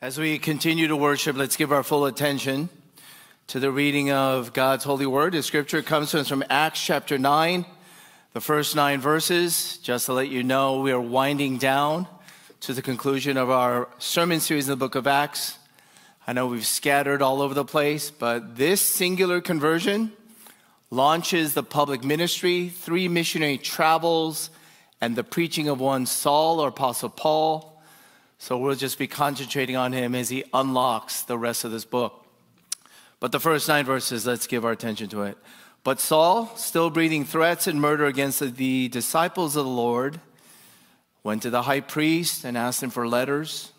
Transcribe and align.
As 0.00 0.16
we 0.16 0.38
continue 0.38 0.86
to 0.86 0.94
worship, 0.94 1.36
let's 1.36 1.56
give 1.56 1.72
our 1.72 1.82
full 1.82 2.06
attention 2.06 2.68
to 3.48 3.58
the 3.58 3.72
reading 3.72 4.12
of 4.12 4.52
God's 4.52 4.84
holy 4.84 5.06
word. 5.06 5.32
The 5.32 5.42
scripture 5.42 5.82
comes 5.82 6.12
to 6.12 6.20
us 6.20 6.28
from 6.28 6.44
Acts 6.48 6.80
chapter 6.80 7.18
9, 7.18 7.66
the 8.32 8.40
first 8.40 8.76
nine 8.76 9.00
verses. 9.00 9.78
Just 9.78 10.06
to 10.06 10.12
let 10.12 10.28
you 10.28 10.44
know, 10.44 10.82
we 10.82 10.92
are 10.92 11.00
winding 11.00 11.58
down 11.58 12.06
to 12.60 12.74
the 12.74 12.80
conclusion 12.80 13.36
of 13.36 13.50
our 13.50 13.88
sermon 13.98 14.38
series 14.38 14.68
in 14.68 14.70
the 14.70 14.76
book 14.76 14.94
of 14.94 15.08
Acts. 15.08 15.58
I 16.28 16.32
know 16.32 16.46
we've 16.46 16.64
scattered 16.64 17.20
all 17.20 17.42
over 17.42 17.54
the 17.54 17.64
place, 17.64 18.08
but 18.08 18.54
this 18.56 18.80
singular 18.80 19.40
conversion 19.40 20.12
launches 20.92 21.54
the 21.54 21.64
public 21.64 22.04
ministry, 22.04 22.68
three 22.68 23.08
missionary 23.08 23.58
travels, 23.58 24.50
and 25.00 25.16
the 25.16 25.24
preaching 25.24 25.68
of 25.68 25.80
one 25.80 26.06
Saul 26.06 26.60
or 26.60 26.68
Apostle 26.68 27.08
Paul 27.08 27.77
so 28.38 28.56
we'll 28.56 28.76
just 28.76 28.98
be 28.98 29.06
concentrating 29.06 29.76
on 29.76 29.92
him 29.92 30.14
as 30.14 30.28
he 30.28 30.44
unlocks 30.54 31.22
the 31.22 31.36
rest 31.36 31.64
of 31.64 31.72
this 31.72 31.84
book. 31.84 32.24
But 33.20 33.32
the 33.32 33.40
first 33.40 33.66
nine 33.66 33.84
verses, 33.84 34.26
let's 34.26 34.46
give 34.46 34.64
our 34.64 34.70
attention 34.70 35.08
to 35.08 35.22
it. 35.24 35.36
But 35.82 36.00
Saul, 36.00 36.52
still 36.56 36.90
breathing 36.90 37.24
threats 37.24 37.66
and 37.66 37.80
murder 37.80 38.06
against 38.06 38.40
the 38.56 38.88
disciples 38.88 39.56
of 39.56 39.64
the 39.64 39.70
Lord, 39.70 40.20
went 41.24 41.42
to 41.42 41.50
the 41.50 41.62
high 41.62 41.80
priest 41.80 42.44
and 42.44 42.56
asked 42.56 42.82
him 42.82 42.90
for 42.90 43.08
letters 43.08 43.72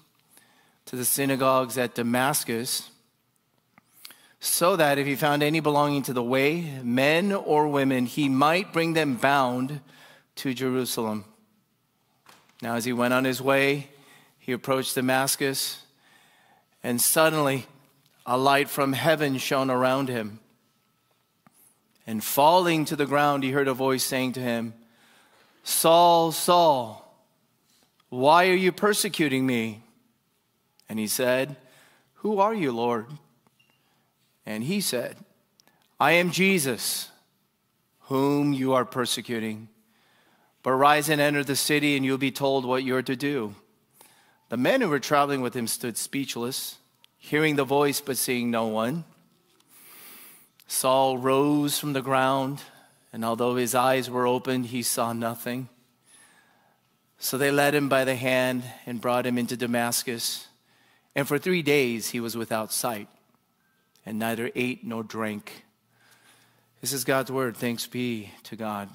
to 0.85 0.95
the 0.95 1.05
synagogues 1.05 1.77
at 1.77 1.95
Damascus, 1.95 2.89
so 4.39 4.75
that 4.75 4.97
if 4.97 5.05
he 5.05 5.15
found 5.15 5.43
any 5.43 5.59
belonging 5.59 6.01
to 6.03 6.13
the 6.13 6.23
way, 6.23 6.79
men 6.81 7.31
or 7.31 7.67
women, 7.67 8.05
he 8.05 8.27
might 8.27 8.73
bring 8.73 8.93
them 8.93 9.15
bound 9.15 9.81
to 10.35 10.53
Jerusalem. 10.53 11.25
Now, 12.61 12.75
as 12.75 12.85
he 12.85 12.93
went 12.93 13.13
on 13.13 13.23
his 13.23 13.41
way, 13.41 13.89
he 14.49 14.53
approached 14.53 14.95
Damascus, 14.95 15.83
and 16.81 16.99
suddenly 16.99 17.67
a 18.25 18.35
light 18.35 18.67
from 18.67 18.93
heaven 18.93 19.37
shone 19.37 19.69
around 19.69 20.09
him. 20.09 20.39
And 22.07 22.23
falling 22.23 22.83
to 22.85 22.95
the 22.95 23.05
ground, 23.05 23.43
he 23.43 23.51
heard 23.51 23.67
a 23.67 23.75
voice 23.75 24.03
saying 24.03 24.31
to 24.33 24.39
him, 24.39 24.73
Saul, 25.61 26.31
Saul, 26.31 27.15
why 28.09 28.49
are 28.49 28.55
you 28.55 28.71
persecuting 28.71 29.45
me? 29.45 29.83
And 30.89 30.97
he 30.97 31.05
said, 31.05 31.55
Who 32.15 32.39
are 32.39 32.55
you, 32.55 32.71
Lord? 32.71 33.05
And 34.47 34.63
he 34.63 34.81
said, 34.81 35.15
I 35.99 36.13
am 36.13 36.31
Jesus, 36.31 37.11
whom 38.05 38.53
you 38.53 38.73
are 38.73 38.83
persecuting. 38.83 39.67
But 40.63 40.71
rise 40.71 41.07
and 41.07 41.21
enter 41.21 41.43
the 41.43 41.55
city, 41.55 41.95
and 41.95 42.03
you'll 42.03 42.17
be 42.17 42.31
told 42.31 42.65
what 42.65 42.83
you're 42.83 43.03
to 43.03 43.15
do. 43.15 43.53
The 44.49 44.57
men 44.57 44.81
who 44.81 44.89
were 44.89 44.99
traveling 44.99 45.41
with 45.41 45.55
him 45.55 45.67
stood 45.67 45.95
speechless, 45.95 46.77
hearing 47.17 47.55
the 47.55 47.63
voice 47.63 48.01
but 48.01 48.17
seeing 48.17 48.49
no 48.49 48.65
one. 48.65 49.05
Saul 50.67 51.17
rose 51.17 51.77
from 51.77 51.93
the 51.93 52.01
ground, 52.01 52.61
and 53.13 53.23
although 53.23 53.55
his 53.55 53.75
eyes 53.75 54.09
were 54.09 54.27
opened, 54.27 54.67
he 54.67 54.81
saw 54.81 55.13
nothing. 55.13 55.69
So 57.19 57.37
they 57.37 57.51
led 57.51 57.75
him 57.75 57.89
by 57.89 58.05
the 58.05 58.15
hand 58.15 58.63
and 58.85 59.01
brought 59.01 59.25
him 59.25 59.37
into 59.37 59.57
Damascus. 59.57 60.47
And 61.15 61.27
for 61.27 61.37
three 61.37 61.61
days 61.61 62.09
he 62.09 62.19
was 62.19 62.35
without 62.35 62.71
sight, 62.71 63.07
and 64.05 64.17
neither 64.17 64.51
ate 64.55 64.83
nor 64.83 65.03
drank. 65.03 65.65
This 66.81 66.93
is 66.93 67.03
God's 67.03 67.31
word. 67.31 67.57
Thanks 67.57 67.85
be 67.85 68.31
to 68.43 68.55
God. 68.55 68.89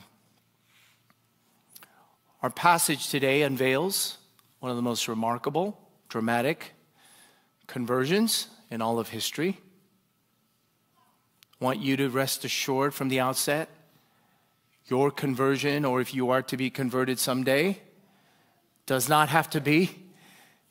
Our 2.43 2.51
passage 2.51 3.09
today 3.09 3.43
unveils 3.43 4.19
one 4.65 4.71
of 4.71 4.79
the 4.79 4.83
most 4.83 5.09
remarkable, 5.09 5.79
dramatic 6.09 6.73
conversions 7.67 8.49
in 8.71 8.81
all 8.81 8.99
of 8.99 9.11
history. 9.11 9.59
Want 11.61 11.81
you 11.81 11.99
to 11.99 12.09
rest 12.09 12.47
assured 12.47 12.95
from 12.95 13.11
the 13.11 13.21
outset 13.21 13.69
your 14.87 15.11
conversion, 15.11 15.85
or 15.85 16.01
if 16.01 16.15
you 16.15 16.31
are 16.31 16.41
to 16.45 16.57
be 16.57 16.71
converted 16.71 17.19
someday, 17.19 17.79
does 18.87 19.07
not 19.07 19.29
have 19.29 19.51
to 19.51 19.61
be 19.61 19.91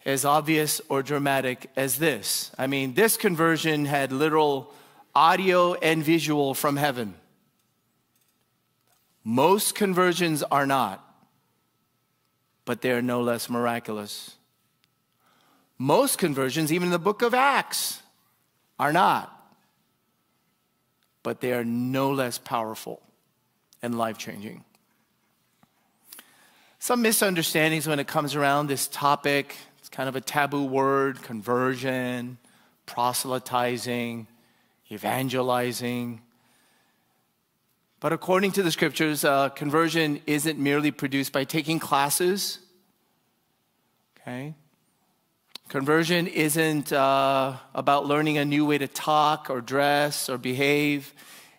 as 0.05 0.25
obvious 0.25 0.81
or 0.89 1.03
dramatic 1.03 1.69
as 1.75 1.99
this. 1.99 2.49
I 2.57 2.65
mean, 2.65 2.95
this 2.95 3.15
conversion 3.15 3.85
had 3.85 4.11
literal 4.11 4.73
audio 5.13 5.75
and 5.75 6.03
visual 6.03 6.55
from 6.55 6.77
heaven. 6.77 7.13
Most 9.23 9.75
conversions 9.75 10.41
are 10.41 10.65
not 10.65 11.12
but 12.65 12.81
they 12.81 12.91
are 12.91 13.01
no 13.01 13.21
less 13.21 13.49
miraculous. 13.49 14.35
Most 15.77 16.17
conversions, 16.17 16.71
even 16.71 16.87
in 16.87 16.91
the 16.91 16.99
book 16.99 17.21
of 17.21 17.33
Acts, 17.33 18.01
are 18.79 18.93
not, 18.93 19.29
but 21.23 21.41
they 21.41 21.53
are 21.53 21.65
no 21.65 22.11
less 22.11 22.37
powerful 22.37 23.01
and 23.81 23.97
life 23.97 24.17
changing. 24.17 24.63
Some 26.79 27.01
misunderstandings 27.01 27.87
when 27.87 27.99
it 27.99 28.07
comes 28.07 28.35
around 28.35 28.67
this 28.67 28.87
topic. 28.87 29.55
It's 29.79 29.87
kind 29.87 30.09
of 30.09 30.17
a 30.17 30.21
taboo 30.21 30.65
word 30.65 31.21
conversion, 31.21 32.37
proselytizing, 32.85 34.27
evangelizing. 34.91 36.21
But 38.03 38.11
according 38.11 38.51
to 38.51 38.63
the 38.63 38.69
scriptures, 38.69 39.23
uh, 39.23 39.47
conversion 39.47 40.19
isn't 40.27 40.59
merely 40.59 40.91
produced 40.91 41.31
by 41.31 41.45
taking 41.45 41.79
classes. 41.79 42.59
Okay? 44.19 44.55
Conversion 45.69 46.27
isn't 46.27 46.91
uh, 46.91 47.55
about 47.73 48.05
learning 48.05 48.37
a 48.37 48.43
new 48.43 48.65
way 48.65 48.77
to 48.77 48.89
talk 48.89 49.49
or 49.49 49.61
dress 49.61 50.27
or 50.27 50.37
behave. 50.37 51.13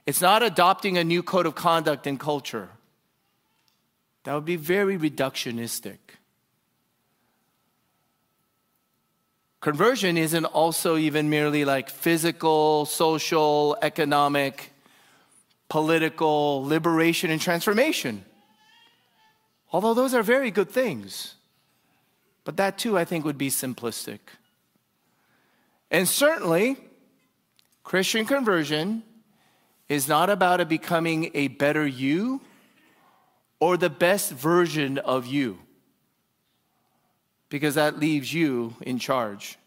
It's 0.04 0.20
not 0.20 0.42
adopting 0.42 0.98
a 0.98 1.02
new 1.02 1.22
code 1.22 1.46
of 1.46 1.54
conduct 1.54 2.06
and 2.06 2.20
culture. 2.20 2.68
That 4.24 4.34
would 4.34 4.44
be 4.44 4.56
very 4.56 4.98
reductionistic. 4.98 5.96
Conversion 9.62 10.18
isn't 10.18 10.44
also 10.44 10.98
even 10.98 11.30
merely 11.30 11.64
like 11.64 11.88
physical, 11.88 12.84
social, 12.84 13.78
economic 13.80 14.73
political 15.68 16.64
liberation 16.64 17.30
and 17.30 17.40
transformation. 17.40 18.24
Although 19.72 19.94
those 19.94 20.14
are 20.14 20.22
very 20.22 20.50
good 20.50 20.70
things. 20.70 21.34
But 22.44 22.56
that 22.58 22.78
too, 22.78 22.98
I 22.98 23.04
think, 23.04 23.24
would 23.24 23.38
be 23.38 23.50
simplistic. 23.50 24.20
And 25.90 26.08
certainly, 26.08 26.76
Christian 27.82 28.26
conversion 28.26 29.02
is 29.88 30.08
not 30.08 30.30
about 30.30 30.66
becoming 30.68 31.30
a 31.34 31.48
better 31.48 31.86
you 31.86 32.40
or 33.60 33.76
the 33.76 33.90
best 33.90 34.30
version 34.32 34.98
of 34.98 35.26
you, 35.26 35.58
because 37.48 37.76
that 37.76 37.98
leaves 37.98 38.32
you 38.32 38.74
in 38.82 38.98
charge. 38.98 39.58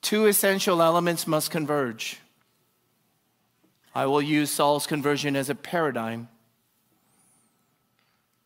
Two 0.00 0.26
essential 0.26 0.80
elements 0.80 1.26
must 1.26 1.50
converge 1.50 2.18
I 3.94 4.06
will 4.06 4.22
use 4.22 4.50
Saul's 4.50 4.86
conversion 4.86 5.36
as 5.36 5.50
a 5.50 5.54
paradigm. 5.54 6.28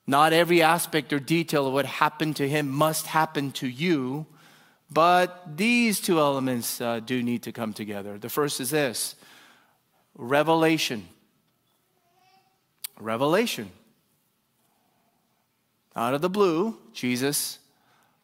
Not 0.06 0.32
every 0.32 0.62
aspect 0.62 1.12
or 1.12 1.19
detail 1.19 1.66
of 1.66 1.72
what 1.72 1.87
happened 1.87 2.37
to 2.37 2.49
him 2.49 2.69
must 2.69 3.06
happen 3.06 3.53
to 3.53 3.66
you, 3.66 4.27
but 4.91 5.56
these 5.56 6.00
two 6.00 6.19
elements 6.19 6.81
uh, 6.81 7.00
do 7.00 7.22
need 7.22 7.43
to 7.44 7.53
come 7.53 7.72
together. 7.72 8.19
The 8.19 8.28
first 8.28 8.60
is 8.60 8.71
this 8.71 9.16
revelation. 10.16 11.09
Revelation. 13.00 13.71
Out 15.97 16.15
of 16.15 16.21
the 16.21 16.31
blue, 16.31 16.76
Jesus 16.93 17.59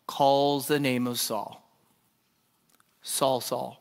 calls 0.07 0.67
the 0.67 0.81
name 0.81 1.07
of 1.07 1.19
Saul. 1.19 1.65
Saul, 3.03 3.41
Saul. 3.41 3.80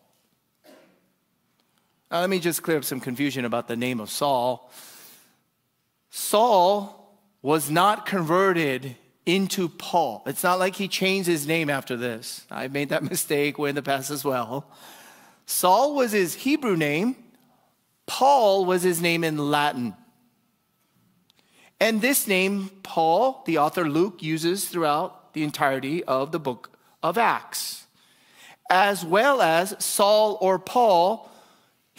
Now, 2.12 2.22
let 2.22 2.30
me 2.30 2.40
just 2.40 2.64
clear 2.64 2.78
up 2.78 2.84
some 2.84 3.00
confusion 3.00 3.46
about 3.46 3.68
the 3.68 3.76
name 3.76 4.00
of 4.00 4.10
Saul. 4.10 4.72
Saul 6.10 7.20
was 7.44 7.70
not 7.70 8.08
converted 8.08 8.96
into 9.28 9.70
Paul. 9.70 10.24
It's 10.26 10.42
not 10.42 10.58
like 10.58 10.76
he 10.76 10.88
changed 10.88 11.28
his 11.28 11.46
name 11.46 11.70
after 11.70 11.96
this. 11.96 12.48
I 12.50 12.68
made 12.68 12.90
that 12.90 13.04
mistake 13.10 13.60
way 13.60 13.70
in 13.70 13.76
the 13.76 13.84
past 13.84 14.10
as 14.10 14.26
well. 14.26 14.72
Saul 15.46 15.96
was 15.96 16.12
his 16.12 16.34
Hebrew 16.34 16.76
name, 16.76 17.16
Paul 18.08 18.66
was 18.66 18.82
his 18.82 19.02
name 19.02 19.24
in 19.24 19.38
Latin. 19.38 19.94
And 21.80 22.02
this 22.02 22.28
name, 22.28 22.72
Paul, 22.82 23.44
the 23.46 23.60
author 23.60 23.88
Luke 23.88 24.24
uses 24.24 24.68
throughout 24.68 25.34
the 25.34 25.44
entirety 25.44 26.04
of 26.04 26.32
the 26.32 26.40
book 26.40 26.72
of 27.04 27.20
Acts, 27.20 27.86
as 28.70 29.06
well 29.06 29.44
as 29.44 29.76
Saul 29.78 30.40
or 30.42 30.58
Paul 30.58 31.29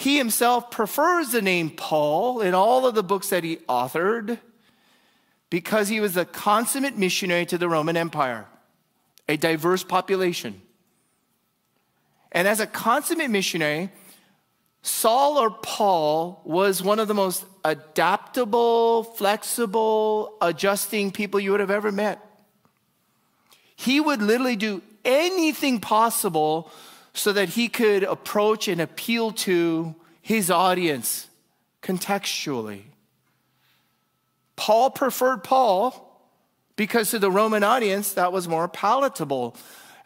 he 0.00 0.17
himself 0.17 0.70
prefers 0.70 1.32
the 1.32 1.43
name 1.43 1.69
Paul 1.69 2.41
in 2.41 2.55
all 2.55 2.87
of 2.87 2.94
the 2.94 3.02
books 3.02 3.29
that 3.29 3.44
he 3.44 3.56
authored 3.69 4.38
because 5.50 5.88
he 5.88 6.00
was 6.00 6.17
a 6.17 6.25
consummate 6.25 6.97
missionary 6.97 7.44
to 7.47 7.58
the 7.58 7.69
Roman 7.69 7.99
Empire, 7.99 8.47
a 9.29 9.37
diverse 9.37 9.85
population, 9.85 10.62
And 12.32 12.49
as 12.49 12.61
a 12.61 12.67
consummate 12.67 13.31
missionary, 13.31 13.91
Saul 14.82 15.37
or 15.37 15.50
Paul 15.50 16.41
was 16.44 16.82
one 16.82 16.99
of 16.99 17.06
the 17.06 17.14
most 17.14 17.44
adaptable, 17.62 19.05
flexible, 19.05 20.38
adjusting 20.41 21.11
people 21.11 21.41
you 21.41 21.50
would 21.50 21.61
have 21.61 21.70
ever 21.70 21.93
met. 21.93 22.25
He 23.76 24.00
would 24.00 24.23
literally 24.23 24.56
do 24.56 24.81
anything 25.05 25.81
possible 25.81 26.70
so 27.12 27.33
that 27.33 27.51
he 27.51 27.69
could 27.69 28.03
approach 28.03 28.69
and 28.69 28.81
appeal 28.81 29.33
to 29.33 29.95
his 30.23 30.51
audience 30.51 31.29
contextually. 31.83 32.83
Paul 34.57 34.91
preferred 34.91 35.43
Paul 35.43 36.07
because 36.77 37.11
to 37.11 37.19
the 37.19 37.31
Roman 37.31 37.65
audience 37.65 38.12
that 38.12 38.33
was 38.33 38.49
more 38.49 38.69
palatable. 38.69 39.57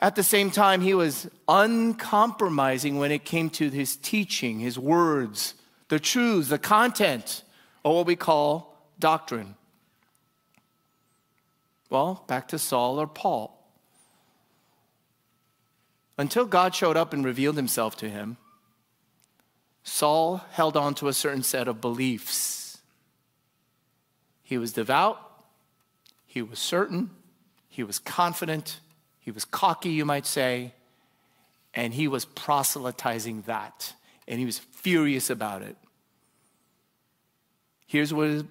At 0.01 0.17
the 0.17 0.23
same 0.23 0.51
time, 0.51 0.81
he 0.81 0.95
was 0.95 1.29
uncompromising 1.49 2.99
when 2.99 3.12
it 3.12 3.25
came 3.25 3.51
to 3.51 3.71
his 3.71 3.97
teaching, 3.97 4.61
his 4.61 4.79
words, 4.79 5.55
the 5.89 5.99
truths, 5.99 6.49
the 6.49 6.59
content, 6.59 7.43
or 7.85 7.97
what 7.97 8.06
we 8.06 8.17
call 8.17 8.77
doctrine. 8.99 9.55
Well, 11.91 12.25
back 12.27 12.49
to 12.49 12.59
Saul 12.59 13.01
or 13.01 13.06
Paul. 13.06 13.54
Until 16.17 16.45
God 16.47 16.75
showed 16.75 16.97
up 16.97 17.13
and 17.13 17.25
revealed 17.25 17.57
himself 17.57 17.97
to 17.97 18.09
him, 18.09 18.37
Saul 19.83 20.43
held 20.53 20.77
on 20.77 20.95
to 20.97 21.09
a 21.09 21.13
certain 21.13 21.43
set 21.43 21.69
of 21.69 21.81
beliefs. 21.81 22.79
He 24.43 24.59
was 24.59 24.73
devout, 24.73 25.19
he 26.27 26.43
was 26.43 26.59
certain, 26.59 27.11
he 27.69 27.83
was 27.83 27.99
confident, 27.99 28.81
he 29.19 29.31
was 29.31 29.45
cocky, 29.45 29.91
you 29.91 30.05
might 30.05 30.27
say, 30.27 30.73
and 31.75 31.95
he 31.95 32.09
was 32.09 32.25
proselytizing 32.25 33.43
that, 33.43 33.95
and 34.29 34.39
he 34.39 34.47
was 34.47 34.59
furious 34.59 35.29
about 35.31 35.63
it. 35.63 35.77
Here's 37.87 38.13
what 38.13 38.45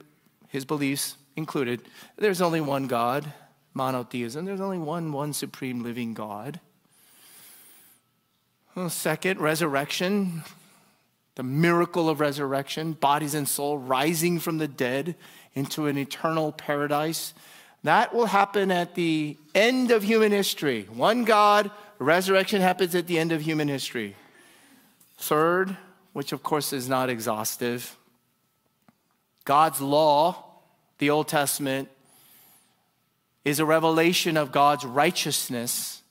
his, 0.50 0.66
beliefs 0.66 1.16
included 1.36 1.82
there's 2.18 2.42
only 2.42 2.62
one 2.62 2.88
God, 2.88 3.32
monotheism, 3.74 4.46
there's 4.46 4.62
only 4.62 4.78
one, 4.78 5.12
one 5.12 5.34
supreme 5.34 5.84
living 5.84 6.14
God. 6.14 6.60
Well, 8.76 8.90
second, 8.90 9.40
resurrection, 9.40 10.44
the 11.36 11.44
miracle 11.44 12.10
of 12.10 12.20
resurrection, 12.20 12.94
bodies 12.94 13.36
and 13.36 13.48
soul 13.48 13.78
rising 13.78 14.40
from 14.40 14.58
the 14.58 14.68
dead 14.68 15.14
into 15.54 15.86
an 15.86 15.96
eternal 15.96 16.52
paradise. 16.52 17.36
That 17.84 18.16
will 18.16 18.26
happen 18.26 18.72
at 18.72 18.96
the 18.96 19.38
end 19.54 19.92
of 19.92 20.02
human 20.02 20.32
history. 20.32 20.88
One 20.92 21.24
God, 21.24 21.70
resurrection 22.00 22.62
happens 22.62 22.96
at 22.96 23.06
the 23.06 23.20
end 23.20 23.32
of 23.32 23.42
human 23.42 23.68
history. 23.68 24.16
Third, 25.20 25.78
which 26.14 26.32
of 26.32 26.42
course 26.42 26.74
is 26.74 26.90
not 26.90 27.12
exhaustive, 27.12 27.96
God's 29.46 29.82
law, 29.82 30.46
the 30.98 31.12
Old 31.12 31.28
Testament, 31.28 31.90
is 33.46 33.60
a 33.60 33.66
revelation 33.66 34.36
of 34.36 34.52
God's 34.52 34.84
righteousness 34.84 36.03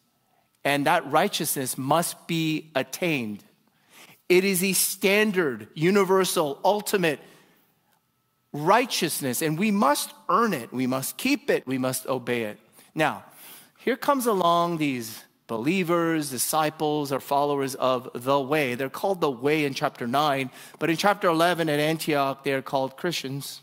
and 0.65 0.87
that 0.87 1.11
righteousness 1.11 1.77
must 1.77 2.27
be 2.27 2.71
attained. 2.75 3.43
It 4.29 4.45
is 4.45 4.63
a 4.63 4.73
standard, 4.73 5.69
universal, 5.75 6.59
ultimate 6.65 7.21
righteousness, 8.53 9.43
and 9.43 9.59
we 9.59 9.71
must 9.71 10.13
earn 10.29 10.53
it. 10.53 10.73
We 10.73 10.87
must 10.87 11.17
keep 11.17 11.51
it. 11.51 11.67
We 11.67 11.79
must 11.79 12.07
obey 12.07 12.45
it. 12.45 12.59
Now, 12.95 13.25
here 13.79 13.97
comes 13.97 14.27
along 14.27 14.79
these 14.79 15.23
believers, 15.47 16.31
disciples, 16.31 17.13
or 17.13 17.21
followers 17.21 17.75
of 17.75 18.09
the 18.15 18.41
way. 18.41 18.75
They're 18.75 18.89
called 18.89 19.21
the 19.21 19.31
way 19.31 19.65
in 19.65 19.75
chapter 19.75 20.07
9, 20.07 20.51
but 20.79 20.89
in 20.89 20.97
chapter 20.97 21.29
11 21.29 21.69
at 21.69 21.81
Antioch, 21.81 22.45
they're 22.45 22.63
called 22.63 22.97
Christians. 22.97 23.61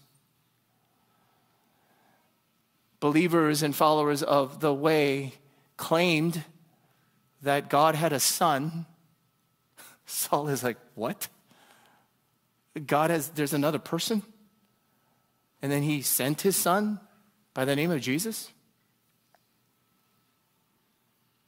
Believers 3.00 3.64
and 3.64 3.74
followers 3.76 4.22
of 4.22 4.60
the 4.60 4.74
way 4.74 5.34
claimed 5.78 6.44
that 7.42 7.70
God 7.70 7.96
had 7.96 8.14
a 8.14 8.20
son, 8.20 8.86
Saul 10.06 10.48
is 10.50 10.64
like, 10.64 10.78
What? 10.96 11.28
God 12.86 13.10
has, 13.10 13.30
there's 13.30 13.54
another 13.54 13.80
person? 13.80 14.24
And 15.62 15.72
then 15.72 15.84
he 15.84 16.02
sent 16.02 16.42
his 16.42 16.56
son 16.56 17.00
by 17.54 17.66
the 17.66 17.76
name 17.76 17.92
of 17.92 18.02
Jesus? 18.02 18.50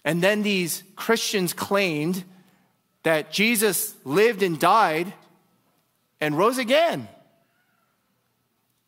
And 0.03 0.21
then 0.21 0.43
these 0.43 0.83
Christians 0.95 1.53
claimed 1.53 2.23
that 3.03 3.31
Jesus 3.31 3.95
lived 4.03 4.43
and 4.43 4.59
died 4.59 5.13
and 6.19 6.37
rose 6.37 6.57
again 6.57 7.07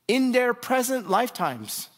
in 0.08 0.32
their 0.32 0.54
present 0.54 1.10
lifetimes. 1.10 1.90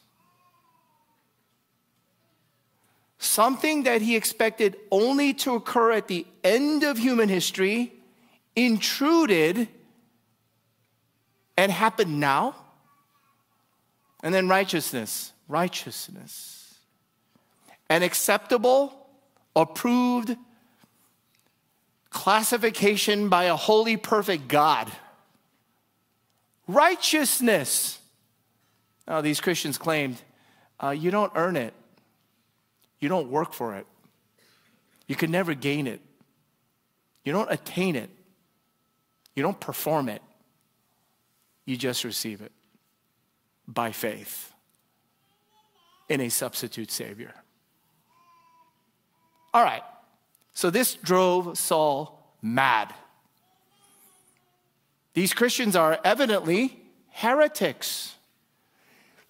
Something 3.26 3.84
that 3.84 4.02
he 4.02 4.16
expected 4.16 4.78
only 4.92 5.34
to 5.34 5.56
occur 5.56 5.92
at 5.92 6.08
the 6.08 6.26
end 6.44 6.84
of 6.84 6.98
human 6.98 7.30
history, 7.30 7.94
intruded 8.56 9.68
and 11.58 11.72
happened 11.72 12.20
now. 12.20 12.56
And 14.24 14.34
then 14.34 14.48
righteousness, 14.48 15.34
righteousness. 15.48 16.76
An 17.90 18.02
acceptable, 18.02 19.08
approved 19.56 20.36
classification 22.10 23.30
by 23.30 23.44
a 23.46 23.56
holy, 23.56 23.98
perfect 23.98 24.48
God. 24.48 24.92
Righteousness. 26.68 28.00
Now, 29.08 29.22
these 29.22 29.40
Christians 29.40 29.78
claimed, 29.78 30.18
uh, 30.82 30.90
you 30.90 31.12
don't 31.12 31.32
earn 31.36 31.56
it. 31.56 31.74
You 33.06 33.10
don't 33.10 33.30
work 33.30 33.54
for 33.54 33.76
it. 33.76 33.86
You 35.06 35.16
can 35.16 35.30
never 35.30 35.54
gain 35.54 35.86
it. 35.86 36.02
You 37.24 37.34
don't 37.34 37.52
attain 37.52 37.96
it. 37.96 38.10
You 39.36 39.44
don't 39.44 39.60
perform 39.60 40.10
it. 40.10 40.24
You 41.66 41.78
just 41.78 42.04
receive 42.04 42.42
it 42.42 42.52
by 43.68 43.92
faith 43.92 44.52
in 46.10 46.20
a 46.20 46.30
substitute 46.30 46.90
Savior. 46.90 47.36
All 49.54 49.62
right, 49.62 49.84
so 50.56 50.72
this 50.72 50.96
drove 50.96 51.60
Saul 51.60 52.36
mad. 52.42 52.92
These 55.14 55.36
Christians 55.36 55.76
are 55.76 56.00
evidently 56.04 56.82
heretics, 57.12 58.16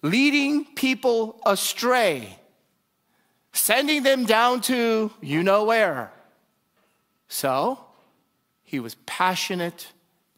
leading 0.00 0.64
people 0.64 1.42
astray 1.44 2.38
sending 3.56 4.02
them 4.02 4.24
down 4.24 4.60
to 4.62 5.10
you 5.20 5.42
know 5.42 5.64
where. 5.64 6.12
So 7.28 7.78
he 8.62 8.80
was 8.80 8.94
passionate, 9.06 9.88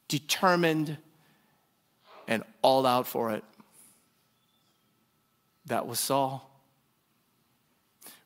determined, 0.08 0.96
and 2.26 2.42
all 2.62 2.86
out 2.86 3.06
for 3.06 3.32
it. 3.32 3.44
That 5.66 5.86
was 5.86 5.98
Saul. 5.98 6.48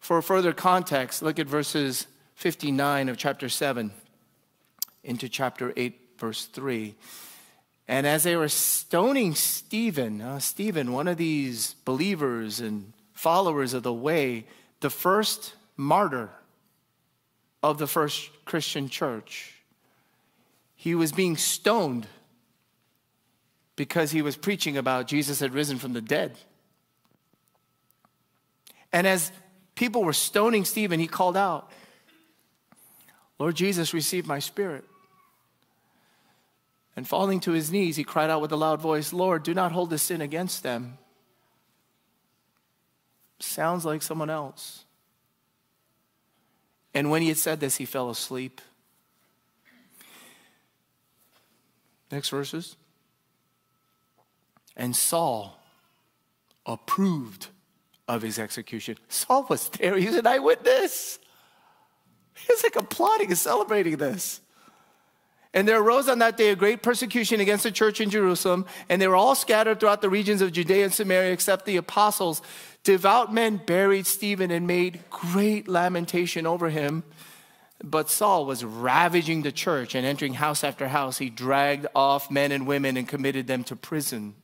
For 0.01 0.21
further 0.23 0.53
context, 0.53 1.23
look 1.23 1.39
at 1.39 1.47
verses 1.47 2.07
59 2.35 3.09
of 3.09 3.17
chapter 3.17 3.49
7 3.49 3.93
into 5.05 5.29
chapter 5.29 5.73
8, 5.77 5.99
verse 6.19 6.47
3. 6.47 6.95
And 7.89 8.07
as 8.07 8.23
they 8.23 8.37
were 8.37 8.49
stoning 8.49 9.35
Stephen, 9.35 10.21
uh, 10.21 10.39
Stephen, 10.39 10.93
one 10.93 11.09
of 11.09 11.17
these 11.17 11.75
believers 11.85 12.61
and 12.61 12.93
followers 13.13 13.75
of 13.75 13.83
the 13.83 13.93
way, 13.93 14.45
the 14.83 14.91
first 14.91 15.55
martyr 15.77 16.29
of 17.63 17.79
the 17.79 17.87
first 17.87 18.31
Christian 18.45 18.89
church. 18.89 19.55
He 20.75 20.95
was 20.95 21.13
being 21.13 21.37
stoned 21.37 22.07
because 23.77 24.11
he 24.11 24.21
was 24.21 24.37
preaching 24.37 24.77
about 24.77 25.07
Jesus 25.07 25.41
had 25.41 25.55
risen 25.55 25.79
from 25.79 25.93
the 25.93 26.01
dead. 26.01 26.37
And 28.93 29.07
as 29.07 29.33
people 29.75 30.03
were 30.03 30.13
stoning 30.13 30.65
Stephen, 30.65 31.01
he 31.01 31.07
called 31.07 31.37
out, 31.37 31.71
Lord 33.39 33.55
Jesus, 33.55 33.95
receive 33.95 34.27
my 34.27 34.41
spirit. 34.41 34.85
And 36.95 37.09
falling 37.09 37.41
to 37.41 37.53
his 37.53 37.71
knees, 37.71 37.97
he 37.97 38.05
cried 38.05 38.29
out 38.29 38.43
with 38.43 38.53
a 38.53 38.57
loud 38.57 38.81
voice, 38.81 39.13
Lord, 39.13 39.45
do 39.45 39.55
not 39.55 39.73
hold 39.73 39.91
this 39.91 40.03
sin 40.03 40.21
against 40.21 40.63
them 40.63 40.99
sounds 43.43 43.85
like 43.85 44.03
someone 44.03 44.31
else. 44.31 44.85
And 46.95 47.11
when 47.11 47.23
he 47.23 47.29
had 47.29 47.39
said 47.39 47.61
this, 47.61 47.77
he 47.77 47.85
fell 47.85 48.11
asleep. 48.11 48.61
Next 52.11 52.29
verses. 52.29 52.77
And 54.77 54.95
Saul 54.95 55.59
approved 56.67 57.49
of 58.09 58.23
his 58.23 58.39
execution. 58.39 58.99
Saul 59.09 59.47
was 59.49 59.69
there, 59.71 59.97
he's 59.97 60.17
an 60.17 60.27
eyewitness. 60.27 61.19
He's 62.35 62.63
like 62.63 62.77
applauding 62.77 63.29
and 63.29 63.39
celebrating 63.39 63.97
this. 63.97 64.41
And 65.55 65.69
there 65.69 65.81
arose 65.81 66.09
on 66.09 66.19
that 66.21 66.37
day 66.37 66.51
a 66.51 66.57
great 66.57 66.83
persecution 66.83 67.41
against 67.41 67.65
the 67.65 67.71
church 67.71 68.01
in 68.01 68.09
Jerusalem, 68.09 68.65
and 68.89 69.01
they 69.01 69.07
were 69.07 69.17
all 69.17 69.35
scattered 69.35 69.81
throughout 69.81 70.01
the 70.01 70.09
regions 70.09 70.41
of 70.41 70.51
Judea 70.53 70.85
and 70.85 70.93
Samaria, 70.93 71.33
except 71.33 71.67
the 71.67 71.77
apostles. 71.77 72.41
Devout 72.85 73.33
men 73.33 73.59
buried 73.59 74.07
Stephen 74.07 74.51
and 74.51 74.67
made 74.67 75.01
great 75.11 75.69
lamentation 75.69 76.47
over 76.47 76.69
him. 76.69 77.05
But 77.83 78.11
Saul 78.11 78.47
was 78.47 78.65
ravaging 78.65 79.43
the 79.43 79.53
church 79.53 79.95
and 79.95 80.07
entering 80.07 80.35
house 80.35 80.63
after 80.63 80.89
house. 80.89 81.19
He 81.19 81.31
dragged 81.31 81.87
off 81.95 82.31
men 82.31 82.53
and 82.53 82.67
women 82.67 82.97
and 82.97 83.09
committed 83.09 83.47
them 83.47 83.65
to 83.65 83.77
prison. 83.77 84.35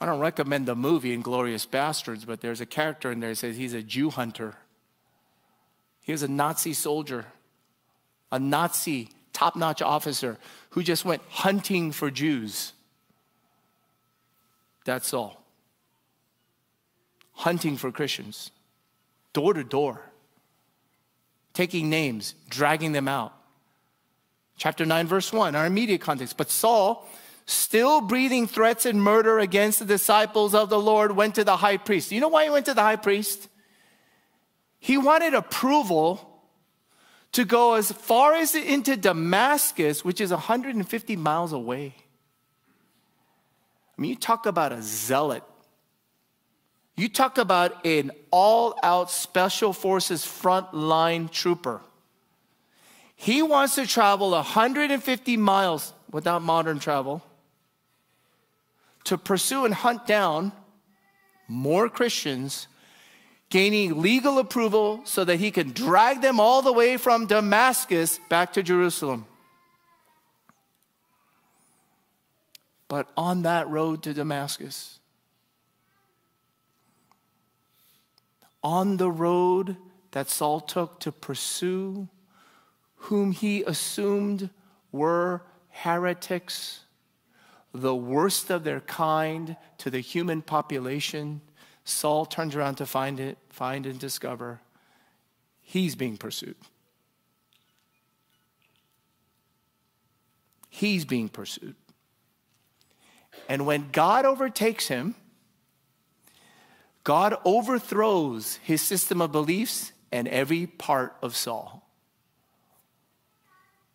I 0.00 0.06
don't 0.06 0.20
recommend 0.20 0.66
the 0.66 0.74
movie 0.74 1.16
Inglourious 1.16 1.66
Basterds, 1.66 2.26
but 2.26 2.40
there's 2.40 2.60
a 2.60 2.66
character 2.66 3.12
in 3.12 3.20
there 3.20 3.30
that 3.30 3.36
says 3.36 3.56
he's 3.56 3.72
a 3.72 3.82
Jew 3.82 4.10
hunter. 4.10 4.56
He 6.02 6.12
was 6.12 6.24
a 6.24 6.28
Nazi 6.28 6.72
soldier, 6.72 7.26
a 8.30 8.38
Nazi 8.38 9.10
top 9.32 9.54
notch 9.54 9.80
officer 9.80 10.38
who 10.70 10.82
just 10.82 11.04
went 11.04 11.22
hunting 11.28 11.92
for 11.92 12.10
Jews. 12.10 12.72
That's 14.84 15.14
all. 15.14 15.42
Hunting 17.32 17.76
for 17.76 17.90
Christians, 17.90 18.50
door 19.32 19.54
to 19.54 19.64
door, 19.64 20.00
taking 21.54 21.88
names, 21.88 22.34
dragging 22.48 22.92
them 22.92 23.08
out. 23.08 23.32
Chapter 24.56 24.84
9, 24.84 25.06
verse 25.06 25.32
1, 25.32 25.56
our 25.56 25.66
immediate 25.66 26.00
context. 26.00 26.36
But 26.36 26.50
Saul, 26.50 27.08
still 27.46 28.00
breathing 28.00 28.46
threats 28.46 28.86
and 28.86 29.02
murder 29.02 29.38
against 29.38 29.78
the 29.78 29.84
disciples 29.84 30.54
of 30.54 30.68
the 30.68 30.78
Lord, 30.78 31.12
went 31.12 31.34
to 31.36 31.44
the 31.44 31.56
high 31.56 31.78
priest. 31.78 32.12
You 32.12 32.20
know 32.20 32.28
why 32.28 32.44
he 32.44 32.50
went 32.50 32.66
to 32.66 32.74
the 32.74 32.82
high 32.82 32.96
priest? 32.96 33.48
He 34.78 34.98
wanted 34.98 35.34
approval 35.34 36.28
to 37.32 37.44
go 37.44 37.74
as 37.74 37.90
far 37.90 38.34
as 38.34 38.54
into 38.54 38.96
Damascus, 38.96 40.04
which 40.04 40.20
is 40.20 40.30
150 40.30 41.16
miles 41.16 41.52
away. 41.52 41.94
Mean, 44.02 44.10
you 44.10 44.16
talk 44.16 44.46
about 44.46 44.72
a 44.72 44.82
zealot. 44.82 45.44
You 46.96 47.08
talk 47.08 47.38
about 47.38 47.86
an 47.86 48.10
all 48.32 48.76
out 48.82 49.12
special 49.12 49.72
forces 49.72 50.24
frontline 50.24 51.30
trooper. 51.30 51.80
He 53.14 53.42
wants 53.42 53.76
to 53.76 53.86
travel 53.86 54.32
150 54.32 55.36
miles 55.36 55.94
without 56.10 56.42
modern 56.42 56.80
travel 56.80 57.22
to 59.04 59.16
pursue 59.16 59.66
and 59.66 59.72
hunt 59.72 60.04
down 60.04 60.50
more 61.46 61.88
Christians 61.88 62.66
gaining 63.50 64.02
legal 64.02 64.40
approval 64.40 65.02
so 65.04 65.22
that 65.22 65.36
he 65.36 65.52
can 65.52 65.70
drag 65.70 66.22
them 66.22 66.40
all 66.40 66.60
the 66.60 66.72
way 66.72 66.96
from 66.96 67.26
Damascus 67.26 68.18
back 68.28 68.52
to 68.54 68.64
Jerusalem. 68.64 69.26
But 72.92 73.08
on 73.16 73.40
that 73.44 73.70
road 73.70 74.02
to 74.02 74.12
Damascus, 74.12 74.98
on 78.62 78.98
the 78.98 79.10
road 79.10 79.78
that 80.10 80.28
Saul 80.28 80.60
took 80.60 81.00
to 81.00 81.10
pursue 81.10 82.10
whom 82.96 83.32
he 83.32 83.62
assumed 83.62 84.50
were 84.92 85.40
heretics, 85.70 86.80
the 87.72 87.96
worst 87.96 88.50
of 88.50 88.62
their 88.62 88.80
kind 88.80 89.56
to 89.78 89.88
the 89.88 90.00
human 90.00 90.42
population, 90.42 91.40
Saul 91.84 92.26
turns 92.26 92.54
around 92.54 92.74
to 92.74 92.84
find 92.84 93.18
it, 93.18 93.38
find 93.48 93.86
and 93.86 93.98
discover 93.98 94.60
he's 95.62 95.94
being 95.94 96.18
pursued. 96.18 96.56
He's 100.68 101.06
being 101.06 101.30
pursued. 101.30 101.76
And 103.48 103.66
when 103.66 103.90
God 103.92 104.24
overtakes 104.24 104.88
him, 104.88 105.14
God 107.04 107.36
overthrows 107.44 108.56
his 108.62 108.80
system 108.80 109.20
of 109.20 109.32
beliefs 109.32 109.92
and 110.12 110.28
every 110.28 110.66
part 110.66 111.16
of 111.22 111.34
Saul 111.34 111.82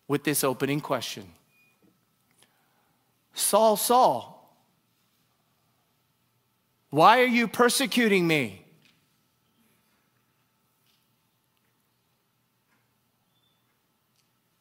with 0.06 0.24
this 0.24 0.42
opening 0.42 0.80
question 0.80 1.26
Saul, 3.34 3.76
Saul, 3.76 4.34
why 6.90 7.20
are 7.20 7.26
you 7.26 7.46
persecuting 7.46 8.26
me? 8.26 8.64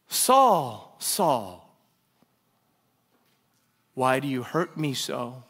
Saul, 0.08 0.96
Saul, 1.00 1.67
why 3.98 4.20
do 4.20 4.28
you 4.28 4.44
hurt 4.44 4.78
me 4.78 4.94
so? 4.94 5.42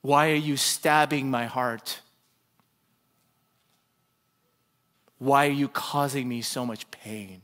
Why 0.00 0.32
are 0.32 0.34
you 0.48 0.56
stabbing 0.56 1.30
my 1.30 1.46
heart? 1.46 2.00
Why 5.18 5.46
are 5.46 5.52
you 5.52 5.68
causing 5.68 6.28
me 6.28 6.42
so 6.42 6.66
much 6.66 6.90
pain? 6.90 7.42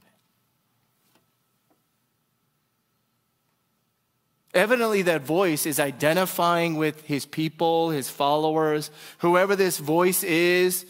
Evidently, 4.53 5.03
that 5.03 5.23
voice 5.23 5.67
is 5.67 5.79
identifying 5.79 6.75
with 6.75 7.03
his 7.03 7.27
people, 7.27 7.91
his 7.91 8.11
followers, 8.11 8.91
whoever 9.19 9.55
this 9.55 9.79
voice 9.79 10.25
is. 10.25 10.85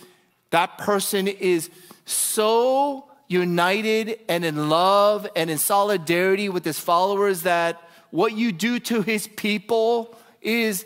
That 0.49 0.79
person 0.79 1.29
is 1.29 1.69
so 2.07 3.11
united 3.29 4.19
and 4.29 4.45
in 4.45 4.69
love 4.69 5.27
and 5.35 5.51
in 5.51 5.59
solidarity 5.59 6.49
with 6.49 6.65
his 6.65 6.79
followers 6.79 7.43
that 7.43 7.81
what 8.11 8.33
you 8.33 8.53
do 8.53 8.79
to 8.79 9.03
his 9.03 9.27
people 9.27 10.17
is 10.41 10.85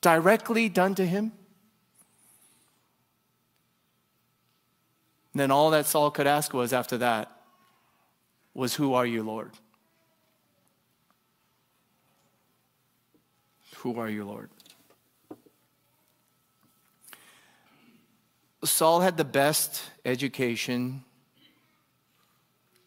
directly 0.00 0.68
done 0.68 0.94
to 0.94 1.06
him. 1.06 1.32
And 5.32 5.40
then 5.40 5.50
all 5.50 5.70
that 5.70 5.86
Saul 5.86 6.10
could 6.10 6.26
ask 6.26 6.54
was 6.54 6.72
after 6.72 6.98
that 6.98 7.30
was, 8.54 8.74
Who 8.74 8.94
are 8.94 9.04
you, 9.04 9.22
Lord? 9.24 9.50
Who 13.78 13.98
are 13.98 14.08
you, 14.08 14.24
Lord? 14.24 14.48
Saul 18.64 19.00
had 19.00 19.16
the 19.16 19.24
best 19.24 19.82
education, 20.04 21.04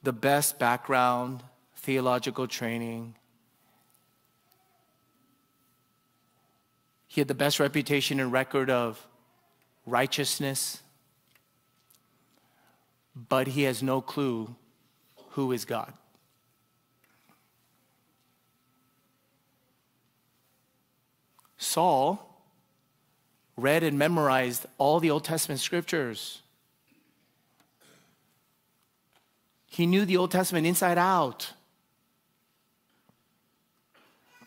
the 0.08 0.14
best 0.14 0.58
background, 0.58 1.44
theological 1.76 2.48
training. 2.48 3.14
He 7.08 7.20
had 7.20 7.28
the 7.28 7.34
best 7.34 7.60
reputation 7.60 8.22
and 8.22 8.32
record 8.32 8.70
of 8.70 9.06
righteousness, 9.86 10.82
but 13.14 13.48
he 13.48 13.64
has 13.64 13.84
no 13.84 14.00
clue 14.00 14.56
who 15.32 15.52
is 15.52 15.66
God. 15.66 15.92
Saul 21.58 22.46
read 23.58 23.84
and 23.84 24.00
memorized 24.00 24.68
all 24.78 25.02
the 25.02 25.12
Old 25.12 25.26
Testament 25.26 25.60
scriptures. 25.60 26.44
He 29.78 29.86
knew 29.86 30.06
the 30.06 30.18
Old 30.18 30.32
Testament 30.32 30.66
inside 30.66 30.98
out. 30.98 31.54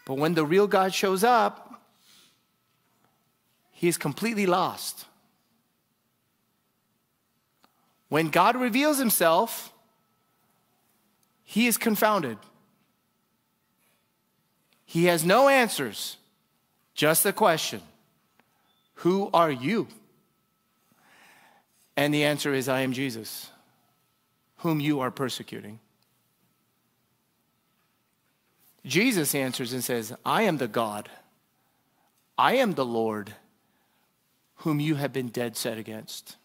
But 0.05 0.15
when 0.15 0.35
the 0.35 0.45
real 0.45 0.67
God 0.67 0.93
shows 0.93 1.23
up, 1.23 1.81
he 3.71 3.87
is 3.87 3.97
completely 3.97 4.47
lost. 4.47 5.05
When 8.09 8.31
God 8.31 8.57
reveals 8.57 8.99
himself, 8.99 9.73
he 11.45 11.69
is 11.69 11.79
confounded. 11.79 12.37
He 14.85 15.05
has 15.05 15.25
no 15.25 15.49
answers. 15.49 16.17
Just 16.93 17.25
a 17.25 17.33
question 17.33 17.83
Who 18.95 19.31
are 19.33 19.53
you? 19.53 19.87
And 21.97 22.13
the 22.13 22.25
answer 22.25 22.53
is 22.53 22.69
I 22.69 22.81
am 22.81 22.93
Jesus, 22.93 23.50
whom 24.61 24.81
you 24.81 25.01
are 25.01 25.11
persecuting. 25.11 25.81
Jesus 28.85 29.35
answers 29.35 29.73
and 29.73 29.85
says, 29.85 30.15
I 30.25 30.43
am 30.43 30.59
the 30.59 30.69
God, 30.69 31.09
I 32.39 32.55
am 32.55 32.73
the 32.75 32.85
Lord, 32.85 33.35
whom 34.57 34.81
you 34.81 34.95
have 34.95 35.13
been 35.13 35.29
dead 35.29 35.57
set 35.57 35.79
against. 35.79 36.37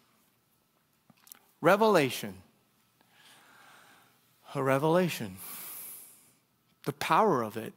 Revelation. 1.60 2.34
A 4.54 4.62
revelation. 4.62 5.36
The 6.84 6.92
power 6.94 7.42
of 7.42 7.56
it, 7.56 7.74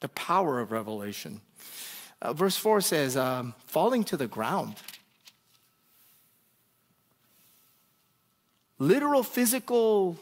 the 0.00 0.08
power 0.08 0.60
of 0.60 0.72
revelation. 0.72 1.40
Uh, 2.22 2.32
verse 2.32 2.56
4 2.56 2.80
says, 2.80 3.16
um, 3.16 3.54
falling 3.66 4.04
to 4.04 4.16
the 4.16 4.26
ground. 4.26 4.76
Literal 8.78 9.22
physical 9.22 10.18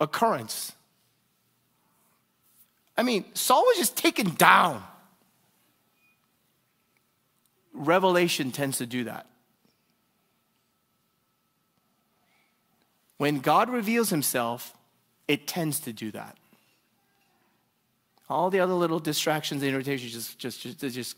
occurrence. 0.00 0.72
I 2.96 3.02
mean, 3.02 3.24
Saul 3.34 3.64
was 3.66 3.76
just 3.76 3.96
taken 3.96 4.30
down. 4.34 4.82
Revelation 7.72 8.50
tends 8.50 8.78
to 8.78 8.86
do 8.86 9.04
that. 9.04 9.26
When 13.18 13.40
God 13.40 13.70
reveals 13.70 14.10
himself, 14.10 14.74
it 15.28 15.46
tends 15.46 15.80
to 15.80 15.92
do 15.92 16.10
that. 16.12 16.36
All 18.28 18.50
the 18.50 18.60
other 18.60 18.74
little 18.74 18.98
distractions 18.98 19.62
and 19.62 19.72
irritations 19.72 20.12
just, 20.12 20.38
just, 20.38 20.60
just, 20.60 20.94
just 20.94 21.16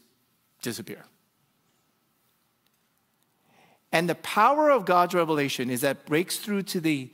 disappear. 0.62 1.04
And 3.92 4.09
the 4.09 4.14
power 4.16 4.71
of 4.71 4.85
God's 4.85 5.14
revelation 5.14 5.71
is 5.71 5.80
that 5.80 6.07
breaks 6.07 6.38
through 6.38 6.62
to 6.64 6.80
the 6.80 7.11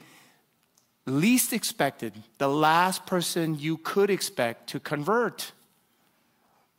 least 1.06 1.52
expected, 1.52 2.14
the 2.38 2.48
last 2.48 3.06
person 3.06 3.58
you 3.58 3.76
could 3.76 4.10
expect 4.10 4.68
to 4.70 4.80
convert. 4.80 5.52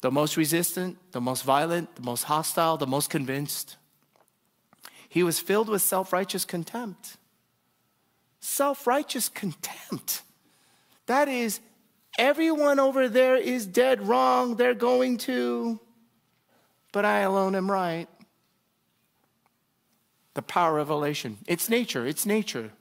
The 0.02 0.12
most 0.12 0.38
resistant, 0.38 0.98
the 1.12 1.22
most 1.22 1.44
violent, 1.44 1.96
the 1.96 2.02
most 2.02 2.24
hostile, 2.24 2.78
the 2.78 2.88
most 2.88 3.10
convinced. 3.10 3.78
He 5.08 5.24
was 5.24 5.40
filled 5.40 5.70
with 5.70 5.82
self 5.82 6.12
righteous 6.12 6.44
contempt. 6.44 7.18
Self 8.42 8.86
righteous 8.86 9.30
contempt. 9.30 10.22
That 11.06 11.28
is, 11.28 11.60
everyone 12.18 12.80
over 12.80 13.08
there 13.08 13.36
is 13.36 13.66
dead 13.66 14.08
wrong, 14.08 14.56
they're 14.56 14.74
going 14.74 15.18
to, 15.20 15.80
but 16.92 17.06
I 17.06 17.20
alone 17.20 17.56
am 17.56 17.70
right. 17.70 18.08
The 20.36 20.42
power 20.42 20.78
of 20.80 20.90
revelation. 20.90 21.40
It's 21.48 21.70
nature, 21.70 22.06
it's 22.06 22.26
nature. 22.26 22.72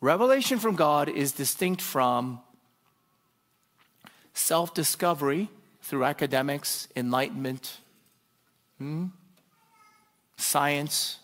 Revelation 0.00 0.58
from 0.58 0.74
God 0.74 1.08
is 1.08 1.32
distinct 1.32 1.80
from 1.80 2.40
self 4.34 4.74
discovery 4.74 5.48
through 5.80 6.04
academics, 6.04 6.88
enlightenment, 6.96 7.78
hmm? 8.78 9.06
science. 10.36 11.18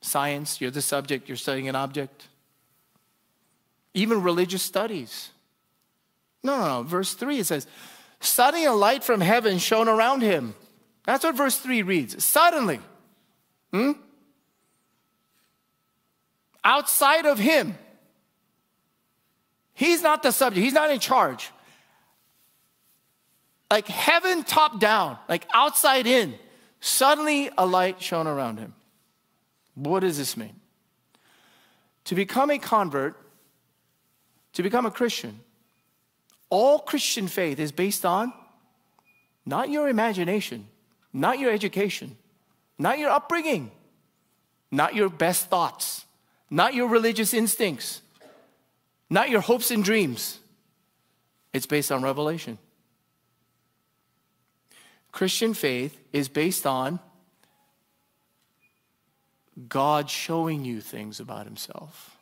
Science, 0.00 0.60
you're 0.60 0.70
the 0.70 0.80
subject, 0.80 1.28
you're 1.28 1.36
studying 1.36 1.68
an 1.68 1.74
object. 1.74 2.28
Even 3.94 4.22
religious 4.22 4.62
studies. 4.62 5.30
No, 6.42 6.58
no, 6.58 6.66
no. 6.66 6.82
Verse 6.82 7.14
3 7.14 7.40
it 7.40 7.46
says, 7.46 7.66
Suddenly 8.20 8.64
a 8.66 8.72
light 8.72 9.02
from 9.02 9.20
heaven 9.20 9.58
shone 9.58 9.88
around 9.88 10.22
him. 10.22 10.54
That's 11.04 11.24
what 11.24 11.36
verse 11.36 11.58
3 11.58 11.82
reads. 11.82 12.22
Suddenly. 12.24 12.80
Hmm? 13.72 13.92
outside 16.68 17.24
of 17.24 17.38
him. 17.38 17.76
He's 19.72 20.02
not 20.02 20.22
the 20.22 20.32
subject, 20.32 20.62
he's 20.62 20.74
not 20.74 20.90
in 20.90 21.00
charge. 21.00 21.50
Like 23.70 23.86
heaven 23.86 24.44
top 24.44 24.78
down, 24.78 25.18
like 25.28 25.46
outside 25.52 26.06
in, 26.06 26.34
suddenly 26.80 27.50
a 27.56 27.64
light 27.64 28.02
shone 28.02 28.26
around 28.26 28.58
him. 28.58 28.74
What 29.74 30.00
does 30.00 30.18
this 30.18 30.36
mean? 30.36 30.60
To 32.04 32.14
become 32.14 32.50
a 32.50 32.58
convert, 32.58 33.16
to 34.54 34.62
become 34.62 34.84
a 34.84 34.90
Christian, 34.90 35.40
all 36.50 36.80
Christian 36.80 37.28
faith 37.28 37.58
is 37.58 37.72
based 37.72 38.04
on 38.04 38.32
not 39.46 39.70
your 39.70 39.88
imagination, 39.88 40.66
not 41.12 41.38
your 41.38 41.50
education, 41.50 42.16
not 42.78 42.98
your 42.98 43.10
upbringing, 43.10 43.70
not 44.70 44.94
your 44.94 45.08
best 45.08 45.48
thoughts, 45.48 46.06
not 46.50 46.74
your 46.74 46.88
religious 46.88 47.34
instincts, 47.34 48.02
not 49.10 49.30
your 49.30 49.40
hopes 49.40 49.70
and 49.70 49.82
dreams. 49.82 50.38
It's 51.52 51.66
based 51.66 51.90
on 51.90 52.02
revelation. 52.02 52.58
Christian 55.10 55.54
faith 55.54 55.98
is 56.12 56.28
based 56.28 56.66
on 56.66 57.00
God 59.68 60.08
showing 60.08 60.64
you 60.64 60.80
things 60.80 61.18
about 61.18 61.46
Himself. 61.46 62.16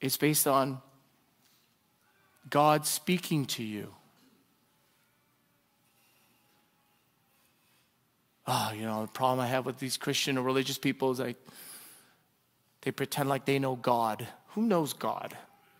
It's 0.00 0.16
based 0.16 0.46
on 0.46 0.80
God 2.48 2.86
speaking 2.86 3.44
to 3.46 3.62
you. 3.62 3.92
Oh, 8.46 8.72
you 8.74 8.82
know, 8.82 9.02
the 9.02 9.08
problem 9.08 9.40
I 9.40 9.48
have 9.48 9.66
with 9.66 9.78
these 9.78 9.96
Christian 9.96 10.38
or 10.38 10.42
religious 10.42 10.78
people 10.78 11.10
is 11.10 11.20
like, 11.20 11.36
they 12.82 12.92
pretend 12.92 13.28
like 13.28 13.44
they 13.44 13.58
know 13.58 13.76
God. 13.76 14.26
Who 14.50 14.62
knows 14.62 14.92
God? 14.92 15.36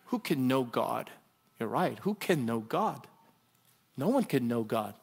Who 0.07 0.19
can 0.19 0.47
know 0.47 0.63
God? 0.63 1.09
You're 1.59 1.69
right. 1.69 1.97
Who 1.99 2.15
can 2.15 2.45
know 2.45 2.59
God? 2.59 3.07
No 3.95 4.09
one 4.09 4.23
can 4.23 4.47
know 4.47 4.63
God, 4.63 4.93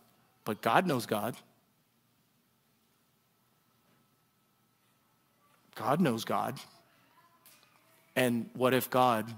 but 0.45 0.63
God 0.63 0.87
knows 0.87 1.07
God. 1.07 1.37
God 5.75 6.01
knows 6.01 6.25
God. 6.25 6.59
And 8.15 8.49
what 8.55 8.75
if 8.75 8.89
God 8.91 9.35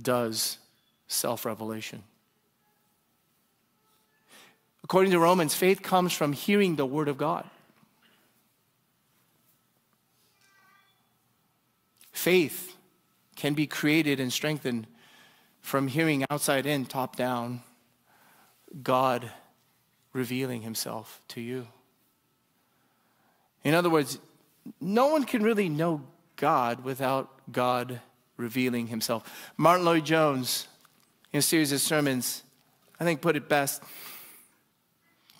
does 0.00 0.58
self 1.06 1.44
revelation? 1.44 2.02
According 4.84 5.12
to 5.12 5.18
Romans, 5.18 5.54
faith 5.54 5.82
comes 5.82 6.12
from 6.12 6.34
hearing 6.34 6.76
the 6.76 6.84
word 6.84 7.08
of 7.08 7.16
God. 7.16 7.48
Faith 12.12 12.76
can 13.34 13.54
be 13.54 13.66
created 13.66 14.20
and 14.20 14.32
strengthened 14.32 14.86
from 15.62 15.88
hearing 15.88 16.24
outside 16.30 16.66
in, 16.66 16.84
top 16.84 17.16
down, 17.16 17.62
God 18.82 19.30
revealing 20.12 20.62
himself 20.62 21.22
to 21.28 21.40
you. 21.40 21.66
In 23.64 23.72
other 23.72 23.88
words, 23.88 24.18
no 24.80 25.08
one 25.08 25.24
can 25.24 25.42
really 25.42 25.70
know 25.70 26.02
God 26.36 26.84
without 26.84 27.30
God 27.50 28.00
revealing 28.36 28.88
himself. 28.88 29.52
Martyn 29.56 29.86
Lloyd-Jones, 29.86 30.68
in 31.32 31.38
a 31.38 31.42
series 31.42 31.72
of 31.72 31.80
sermons, 31.80 32.42
I 33.00 33.04
think 33.04 33.22
put 33.22 33.34
it 33.34 33.48
best 33.48 33.82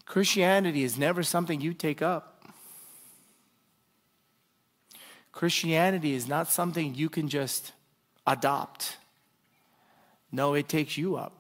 Christianity 0.07 0.83
is 0.83 0.99
never 0.99 1.23
something 1.23 1.61
you 1.61 1.75
take 1.75 2.03
up. 2.03 2.35
Christianity 5.33 6.15
is 6.15 6.29
not 6.29 6.49
something 6.49 6.95
you 6.95 7.09
can 7.09 7.29
just 7.29 7.73
adopt. 8.27 8.97
No, 10.31 10.55
it 10.55 10.69
takes 10.69 10.97
you 10.97 11.17
up. 11.17 11.33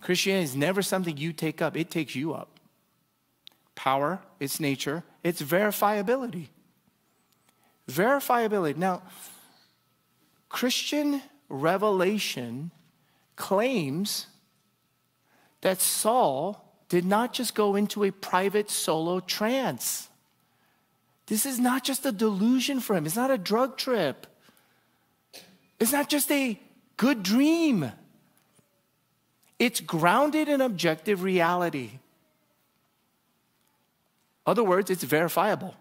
Christianity 0.00 0.44
is 0.44 0.54
never 0.54 0.82
something 0.82 1.16
you 1.16 1.32
take 1.32 1.62
up, 1.62 1.76
it 1.76 1.90
takes 1.90 2.14
you 2.14 2.34
up. 2.34 2.60
Power, 3.74 4.20
its 4.38 4.60
nature, 4.60 5.02
its 5.22 5.40
verifiability. 5.42 6.48
Verifiability. 7.88 8.76
Now, 8.76 9.02
Christian 10.48 11.22
revelation 11.48 12.70
claims 13.34 14.26
that 15.64 15.80
Saul 15.80 16.62
did 16.90 17.06
not 17.06 17.32
just 17.32 17.54
go 17.54 17.74
into 17.74 18.04
a 18.04 18.10
private 18.10 18.70
solo 18.70 19.18
trance. 19.18 20.10
This 21.26 21.46
is 21.46 21.58
not 21.58 21.82
just 21.82 22.04
a 22.04 22.12
delusion 22.12 22.80
for 22.80 22.94
him, 22.94 23.06
it's 23.06 23.16
not 23.16 23.30
a 23.30 23.38
drug 23.38 23.78
trip, 23.78 24.26
it's 25.80 25.90
not 25.90 26.10
just 26.10 26.30
a 26.30 26.60
good 26.98 27.22
dream. 27.22 27.90
It's 29.58 29.80
grounded 29.80 30.48
in 30.48 30.60
objective 30.60 31.22
reality. 31.22 31.92
Other 34.44 34.64
words, 34.64 34.90
it's 34.90 35.04
verifiable. 35.04 35.74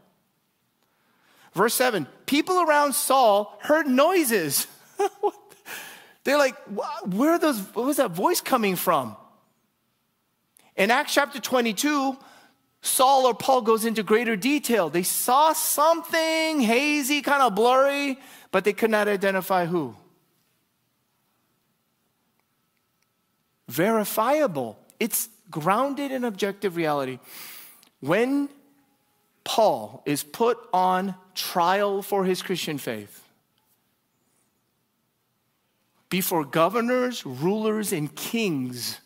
Verse 1.53 1.73
7 1.73 2.07
people 2.25 2.61
around 2.61 2.93
Saul 2.93 3.57
heard 3.61 3.87
noises. 3.87 4.65
They're 6.23 6.37
like, 6.37 6.55
where 7.05 7.37
those, 7.37 7.59
where 7.75 7.85
was 7.85 7.97
that 7.97 8.11
voice 8.11 8.39
coming 8.39 8.77
from? 8.77 9.17
In 10.75 10.89
Acts 10.91 11.13
chapter 11.13 11.39
22, 11.39 12.17
Saul 12.81 13.25
or 13.27 13.33
Paul 13.33 13.61
goes 13.61 13.85
into 13.85 14.03
greater 14.03 14.35
detail. 14.35 14.89
They 14.89 15.03
saw 15.03 15.53
something 15.53 16.59
hazy, 16.59 17.21
kind 17.21 17.41
of 17.41 17.55
blurry, 17.55 18.19
but 18.51 18.63
they 18.63 18.73
could 18.73 18.89
not 18.89 19.07
identify 19.07 19.65
who. 19.65 19.95
Verifiable. 23.69 24.77
It's 24.99 25.29
grounded 25.49 26.11
in 26.11 26.23
objective 26.23 26.75
reality. 26.75 27.19
When 27.99 28.49
Paul 29.43 30.03
is 30.05 30.23
put 30.23 30.57
on 30.73 31.15
trial 31.35 32.01
for 32.01 32.25
his 32.25 32.41
Christian 32.41 32.77
faith, 32.77 33.21
before 36.09 36.45
governors, 36.45 37.25
rulers, 37.25 37.91
and 37.91 38.13
kings 38.13 38.99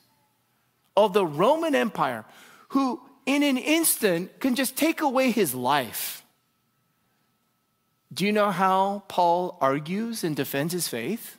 of 0.98 1.14
the 1.14 1.26
Roman 1.26 1.76
Empire 1.76 2.26
who, 2.70 3.00
in 3.26 3.44
an 3.44 3.58
instant, 3.58 4.40
can 4.42 4.56
just 4.56 4.76
take 4.76 5.00
away 5.00 5.32
his 5.32 5.54
life. 5.54 6.26
Do 8.14 8.26
you 8.26 8.34
know 8.34 8.52
how 8.52 9.04
Paul 9.08 9.58
argues 9.62 10.24
and 10.24 10.36
defends 10.36 10.74
his 10.74 10.88
faith? 10.88 11.38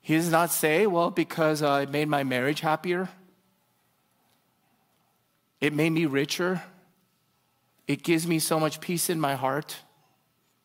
He 0.00 0.16
does 0.16 0.30
not 0.30 0.52
say, 0.52 0.86
well, 0.86 1.10
because 1.10 1.62
uh, 1.62 1.80
it 1.84 1.90
made 1.90 2.08
my 2.08 2.24
marriage 2.24 2.60
happier, 2.60 3.08
it 5.60 5.72
made 5.72 5.90
me 5.90 6.04
richer, 6.04 6.62
it 7.88 8.02
gives 8.02 8.26
me 8.26 8.38
so 8.38 8.60
much 8.60 8.80
peace 8.80 9.08
in 9.08 9.18
my 9.18 9.34
heart. 9.34 9.76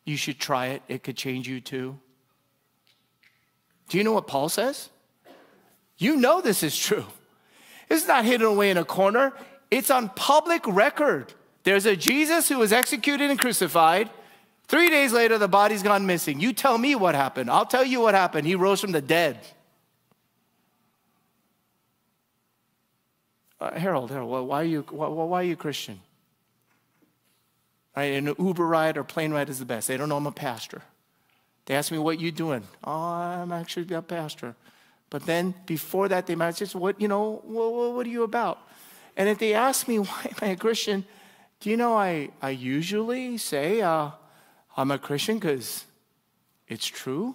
You 0.04 0.18
should 0.18 0.38
try 0.38 0.66
it, 0.66 0.82
it 0.88 1.02
could 1.02 1.16
change 1.16 1.48
you 1.48 1.60
too. 1.60 1.98
Do 3.88 3.96
you 3.96 4.04
know 4.04 4.12
what 4.12 4.26
Paul 4.26 4.50
says? 4.50 4.90
You 6.00 6.16
know 6.16 6.40
this 6.40 6.62
is 6.62 6.76
true. 6.76 7.04
It's 7.88 8.08
not 8.08 8.24
hidden 8.24 8.46
away 8.46 8.70
in 8.70 8.78
a 8.78 8.84
corner, 8.84 9.32
it's 9.70 9.90
on 9.90 10.08
public 10.08 10.66
record. 10.66 11.32
There's 11.62 11.84
a 11.86 11.94
Jesus 11.94 12.48
who 12.48 12.58
was 12.58 12.72
executed 12.72 13.30
and 13.30 13.38
crucified. 13.38 14.08
Three 14.66 14.88
days 14.88 15.12
later, 15.12 15.36
the 15.36 15.46
body's 15.46 15.82
gone 15.82 16.06
missing. 16.06 16.40
You 16.40 16.52
tell 16.54 16.78
me 16.78 16.94
what 16.94 17.14
happened. 17.14 17.50
I'll 17.50 17.66
tell 17.66 17.84
you 17.84 18.00
what 18.00 18.14
happened. 18.14 18.46
He 18.46 18.54
rose 18.54 18.80
from 18.80 18.92
the 18.92 19.02
dead. 19.02 19.38
Uh, 23.60 23.78
Harold, 23.78 24.10
Harold, 24.10 24.48
why 24.48 24.62
are 24.62 24.64
you, 24.64 24.86
why, 24.90 25.08
why 25.08 25.40
are 25.40 25.44
you 25.44 25.56
Christian? 25.56 26.00
Right, 27.94 28.14
an 28.14 28.34
Uber 28.38 28.66
ride 28.66 28.96
or 28.96 29.04
plane 29.04 29.32
ride 29.32 29.50
is 29.50 29.58
the 29.58 29.66
best. 29.66 29.88
They 29.88 29.98
don't 29.98 30.08
know 30.08 30.16
I'm 30.16 30.26
a 30.26 30.32
pastor. 30.32 30.80
They 31.66 31.74
ask 31.74 31.92
me, 31.92 31.98
what 31.98 32.18
you 32.18 32.32
doing? 32.32 32.62
Oh, 32.82 32.92
I'm 32.92 33.52
actually 33.52 33.92
a 33.94 34.00
pastor. 34.00 34.54
But 35.10 35.26
then 35.26 35.54
before 35.66 36.08
that, 36.08 36.26
they 36.26 36.36
might 36.36 36.56
say, 36.56 36.66
what, 36.78 37.00
you 37.00 37.08
know, 37.08 37.42
what, 37.44 37.94
what 37.94 38.06
are 38.06 38.10
you 38.10 38.22
about? 38.22 38.58
And 39.16 39.28
if 39.28 39.38
they 39.38 39.54
ask 39.54 39.88
me, 39.88 39.98
why 39.98 40.26
am 40.26 40.36
I 40.40 40.46
a 40.46 40.56
Christian? 40.56 41.04
Do 41.58 41.68
you 41.68 41.76
know, 41.76 41.94
I, 41.96 42.30
I 42.40 42.50
usually 42.50 43.36
say 43.36 43.82
uh, 43.82 44.10
I'm 44.76 44.90
a 44.90 44.98
Christian 44.98 45.38
because 45.38 45.84
it's 46.68 46.86
true. 46.86 47.34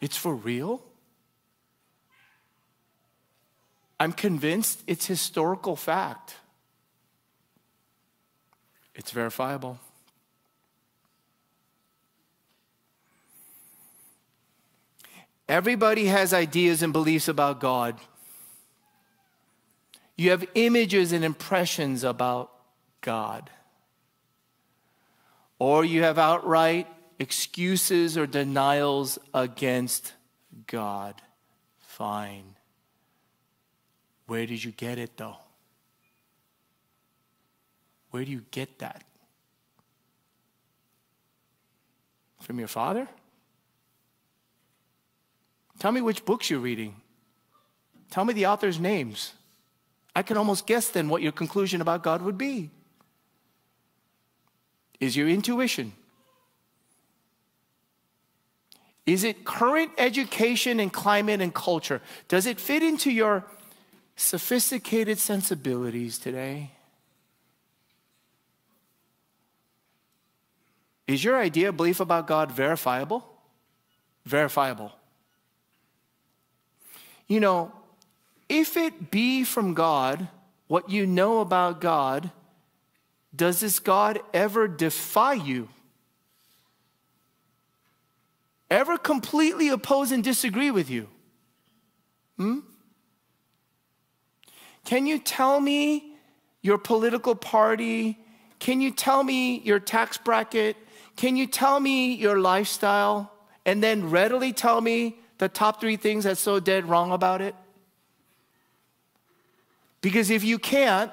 It's 0.00 0.16
for 0.16 0.34
real. 0.34 0.82
I'm 3.98 4.12
convinced 4.12 4.84
it's 4.86 5.06
historical 5.06 5.74
fact. 5.74 6.36
It's 8.94 9.10
verifiable. 9.10 9.80
Everybody 15.48 16.06
has 16.06 16.34
ideas 16.34 16.82
and 16.82 16.92
beliefs 16.92 17.26
about 17.26 17.58
God. 17.58 17.98
You 20.16 20.30
have 20.30 20.44
images 20.54 21.12
and 21.12 21.24
impressions 21.24 22.04
about 22.04 22.50
God. 23.00 23.50
Or 25.58 25.84
you 25.84 26.02
have 26.02 26.18
outright 26.18 26.86
excuses 27.18 28.18
or 28.18 28.26
denials 28.26 29.18
against 29.32 30.12
God. 30.66 31.14
Fine. 31.80 32.54
Where 34.26 34.44
did 34.44 34.62
you 34.62 34.72
get 34.72 34.98
it 34.98 35.16
though? 35.16 35.36
Where 38.10 38.24
do 38.24 38.30
you 38.30 38.44
get 38.50 38.78
that? 38.80 39.04
From 42.40 42.58
your 42.58 42.68
father? 42.68 43.08
Tell 45.78 45.92
me 45.92 46.00
which 46.00 46.24
books 46.24 46.50
you're 46.50 46.60
reading. 46.60 46.96
Tell 48.10 48.24
me 48.24 48.32
the 48.34 48.46
author's 48.46 48.80
names. 48.80 49.32
I 50.16 50.22
can 50.22 50.36
almost 50.36 50.66
guess 50.66 50.88
then 50.88 51.08
what 51.08 51.22
your 51.22 51.32
conclusion 51.32 51.80
about 51.80 52.02
God 52.02 52.22
would 52.22 52.36
be. 52.36 52.70
Is 54.98 55.16
your 55.16 55.28
intuition? 55.28 55.92
Is 59.06 59.24
it 59.24 59.44
current 59.44 59.92
education 59.96 60.80
and 60.80 60.92
climate 60.92 61.40
and 61.40 61.54
culture? 61.54 62.02
Does 62.26 62.46
it 62.46 62.60
fit 62.60 62.82
into 62.82 63.10
your 63.10 63.44
sophisticated 64.16 65.18
sensibilities 65.18 66.18
today? 66.18 66.72
Is 71.06 71.24
your 71.24 71.38
idea, 71.38 71.72
belief 71.72 72.00
about 72.00 72.26
God 72.26 72.52
verifiable? 72.52 73.24
Verifiable. 74.26 74.92
You 77.28 77.40
know, 77.40 77.72
if 78.48 78.76
it 78.76 79.10
be 79.10 79.44
from 79.44 79.74
God, 79.74 80.28
what 80.66 80.90
you 80.90 81.06
know 81.06 81.40
about 81.40 81.80
God, 81.80 82.30
does 83.34 83.60
this 83.60 83.78
God 83.78 84.20
ever 84.32 84.66
defy 84.66 85.34
you? 85.34 85.68
Ever 88.70 88.98
completely 88.98 89.68
oppose 89.68 90.12
and 90.12 90.24
disagree 90.24 90.70
with 90.70 90.90
you? 90.90 91.08
Hmm? 92.36 92.60
Can 94.84 95.06
you 95.06 95.18
tell 95.18 95.60
me 95.60 96.14
your 96.62 96.78
political 96.78 97.34
party? 97.34 98.18
Can 98.58 98.80
you 98.80 98.90
tell 98.90 99.22
me 99.22 99.60
your 99.60 99.78
tax 99.78 100.16
bracket? 100.18 100.76
Can 101.16 101.36
you 101.36 101.46
tell 101.46 101.78
me 101.78 102.14
your 102.14 102.38
lifestyle? 102.38 103.32
And 103.66 103.82
then 103.82 104.10
readily 104.10 104.52
tell 104.52 104.80
me 104.80 105.18
the 105.38 105.48
top 105.48 105.80
three 105.80 105.96
things 105.96 106.24
that's 106.24 106.40
so 106.40 106.60
dead 106.60 106.88
wrong 106.88 107.12
about 107.12 107.40
it? 107.40 107.54
Because 110.00 110.30
if 110.30 110.44
you 110.44 110.58
can't, 110.58 111.10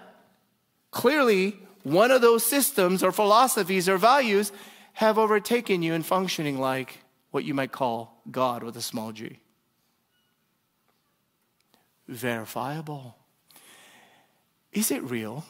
clearly 0.91 1.57
one 1.83 2.11
of 2.11 2.21
those 2.21 2.43
systems 2.43 3.03
or 3.03 3.11
philosophies 3.11 3.87
or 3.87 3.97
values 3.97 4.51
have 4.93 5.17
overtaken 5.17 5.83
you 5.83 5.93
and 5.93 6.05
functioning 6.05 6.59
like 6.59 6.99
what 7.31 7.43
you 7.43 7.53
might 7.53 7.71
call 7.71 8.21
God 8.31 8.63
with 8.63 8.77
a 8.77 8.81
small 8.81 9.11
g. 9.11 9.39
Verifiable. 12.07 13.15
Is 14.71 14.91
it 14.91 15.03
real? 15.03 15.45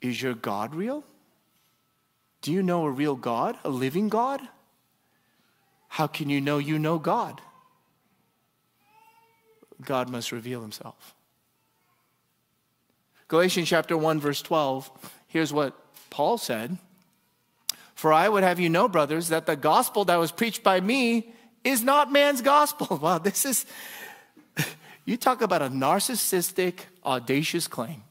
Is 0.00 0.20
your 0.20 0.34
God 0.34 0.74
real? 0.74 1.04
Do 2.40 2.52
you 2.52 2.62
know 2.62 2.84
a 2.84 2.90
real 2.90 3.14
God, 3.14 3.56
a 3.64 3.68
living 3.68 4.08
God? 4.08 4.40
How 5.88 6.06
can 6.06 6.28
you 6.28 6.40
know 6.40 6.58
you 6.58 6.78
know 6.78 6.98
God? 6.98 7.40
God 9.84 10.08
must 10.08 10.32
reveal 10.32 10.62
himself. 10.62 11.14
Galatians 13.28 13.68
chapter 13.68 13.96
1 13.96 14.20
verse 14.20 14.42
12, 14.42 14.90
here's 15.28 15.52
what 15.52 15.74
Paul 16.10 16.38
said. 16.38 16.76
For 17.94 18.12
I 18.12 18.28
would 18.28 18.42
have 18.42 18.60
you 18.60 18.68
know, 18.68 18.88
brothers, 18.88 19.28
that 19.28 19.46
the 19.46 19.56
gospel 19.56 20.04
that 20.06 20.16
was 20.16 20.32
preached 20.32 20.62
by 20.62 20.80
me 20.80 21.32
is 21.64 21.82
not 21.82 22.12
man's 22.12 22.42
gospel. 22.42 22.98
Wow, 23.02 23.18
this 23.18 23.44
is, 23.44 23.64
you 25.04 25.16
talk 25.16 25.40
about 25.40 25.62
a 25.62 25.68
narcissistic, 25.68 26.80
audacious 27.04 27.68
claim. 27.68 28.02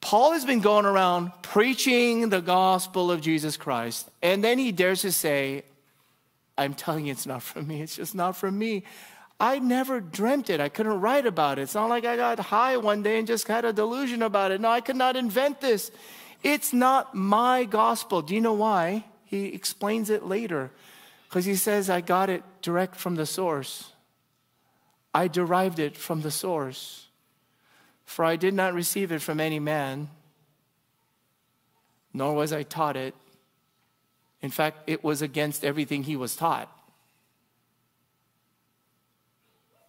Paul 0.00 0.32
has 0.32 0.44
been 0.44 0.60
going 0.60 0.86
around 0.86 1.32
preaching 1.42 2.30
the 2.30 2.40
gospel 2.40 3.10
of 3.10 3.20
Jesus 3.20 3.56
Christ, 3.56 4.08
and 4.22 4.42
then 4.42 4.58
he 4.58 4.72
dares 4.72 5.02
to 5.02 5.12
say, 5.12 5.64
I'm 6.56 6.74
telling 6.74 7.06
you, 7.06 7.12
it's 7.12 7.26
not 7.26 7.42
from 7.42 7.66
me. 7.66 7.82
It's 7.82 7.96
just 7.96 8.14
not 8.14 8.36
from 8.36 8.58
me. 8.58 8.84
I 9.40 9.58
never 9.58 10.00
dreamt 10.00 10.50
it. 10.50 10.60
I 10.60 10.68
couldn't 10.68 11.00
write 11.00 11.24
about 11.24 11.58
it. 11.58 11.62
It's 11.62 11.74
not 11.74 11.88
like 11.88 12.04
I 12.04 12.16
got 12.16 12.38
high 12.38 12.76
one 12.76 13.02
day 13.02 13.18
and 13.18 13.26
just 13.26 13.48
had 13.48 13.64
a 13.64 13.72
delusion 13.72 14.20
about 14.20 14.50
it. 14.50 14.60
No, 14.60 14.70
I 14.70 14.82
could 14.82 14.96
not 14.96 15.16
invent 15.16 15.62
this. 15.62 15.90
It's 16.42 16.74
not 16.74 17.14
my 17.14 17.64
gospel. 17.64 18.20
Do 18.20 18.34
you 18.34 18.42
know 18.42 18.52
why? 18.52 19.04
He 19.24 19.46
explains 19.46 20.10
it 20.10 20.26
later 20.26 20.70
because 21.28 21.46
he 21.46 21.54
says, 21.54 21.88
I 21.88 22.02
got 22.02 22.28
it 22.28 22.42
direct 22.60 22.96
from 22.96 23.14
the 23.14 23.24
source. 23.24 23.92
I 25.14 25.26
derived 25.26 25.78
it 25.78 25.96
from 25.96 26.20
the 26.20 26.30
source. 26.30 27.06
For 28.04 28.24
I 28.24 28.36
did 28.36 28.54
not 28.54 28.74
receive 28.74 29.12
it 29.12 29.22
from 29.22 29.40
any 29.40 29.60
man, 29.60 30.10
nor 32.12 32.34
was 32.34 32.52
I 32.52 32.64
taught 32.64 32.96
it. 32.96 33.14
In 34.42 34.50
fact, 34.50 34.78
it 34.86 35.04
was 35.04 35.22
against 35.22 35.64
everything 35.64 36.02
he 36.02 36.16
was 36.16 36.34
taught. 36.34 36.68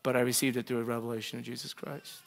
But 0.04 0.16
I 0.16 0.22
received 0.22 0.58
it 0.58 0.66
through 0.66 0.80
a 0.80 0.84
revelation 0.84 1.40
of 1.40 1.46
Jesus 1.46 1.74
Christ. 1.74 2.22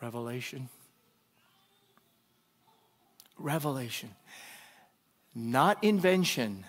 Revelation. 0.00 0.68
Revelation. 3.38 4.10
Not 5.34 5.82
invention, 5.82 6.64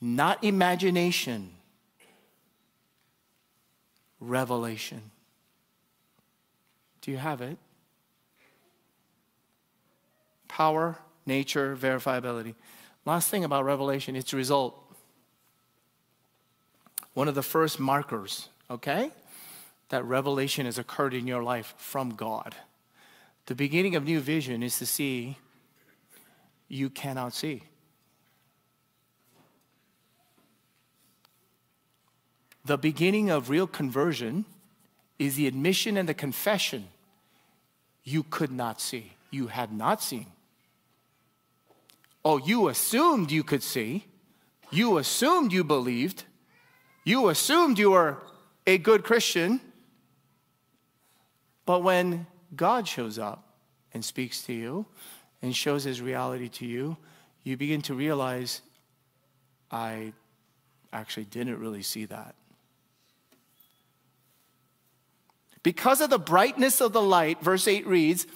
not 0.00 0.42
imagination. 0.42 1.50
Revelation. 4.20 5.10
Do 7.02 7.10
you 7.10 7.18
have 7.18 7.42
it? 7.42 7.58
power, 10.52 10.98
nature, 11.24 11.74
verifiability. 11.74 12.54
Last 13.04 13.28
thing 13.30 13.44
about 13.44 13.64
revelation, 13.64 14.14
its 14.14 14.32
result. 14.32 14.78
One 17.14 17.28
of 17.28 17.34
the 17.34 17.42
first 17.42 17.80
markers, 17.80 18.48
okay, 18.70 19.10
that 19.88 20.04
revelation 20.04 20.66
has 20.66 20.78
occurred 20.78 21.12
in 21.12 21.26
your 21.26 21.42
life 21.42 21.74
from 21.76 22.10
God. 22.10 22.54
The 23.46 23.54
beginning 23.54 23.96
of 23.96 24.04
new 24.04 24.20
vision 24.20 24.62
is 24.62 24.78
to 24.78 24.86
see 24.86 25.36
you 26.68 26.88
cannot 26.88 27.34
see. 27.34 27.64
The 32.64 32.78
beginning 32.78 33.28
of 33.28 33.50
real 33.50 33.66
conversion 33.66 34.44
is 35.18 35.34
the 35.34 35.46
admission 35.46 35.96
and 35.96 36.08
the 36.08 36.14
confession 36.14 36.88
you 38.04 38.22
could 38.22 38.52
not 38.52 38.80
see, 38.80 39.12
you 39.30 39.48
had 39.48 39.72
not 39.72 40.02
seen. 40.02 40.26
Oh, 42.24 42.38
you 42.38 42.68
assumed 42.68 43.30
you 43.30 43.42
could 43.42 43.62
see, 43.62 44.06
you 44.70 44.98
assumed 44.98 45.52
you 45.52 45.64
believed, 45.64 46.24
you 47.04 47.28
assumed 47.28 47.78
you 47.78 47.90
were 47.90 48.18
a 48.66 48.78
good 48.78 49.02
Christian. 49.02 49.60
But 51.66 51.82
when 51.82 52.26
God 52.54 52.86
shows 52.86 53.18
up 53.18 53.44
and 53.92 54.04
speaks 54.04 54.42
to 54.44 54.52
you 54.52 54.86
and 55.40 55.54
shows 55.54 55.84
his 55.84 56.00
reality 56.00 56.48
to 56.48 56.66
you, 56.66 56.96
you 57.42 57.56
begin 57.56 57.82
to 57.82 57.94
realize, 57.94 58.62
I 59.70 60.12
actually 60.92 61.24
didn't 61.24 61.58
really 61.58 61.82
see 61.82 62.04
that. 62.04 62.34
Because 65.62 66.00
of 66.00 66.10
the 66.10 66.18
brightness 66.18 66.80
of 66.80 66.92
the 66.92 67.02
light, 67.02 67.42
verse 67.42 67.66
8 67.68 67.86
reads, 67.86 68.26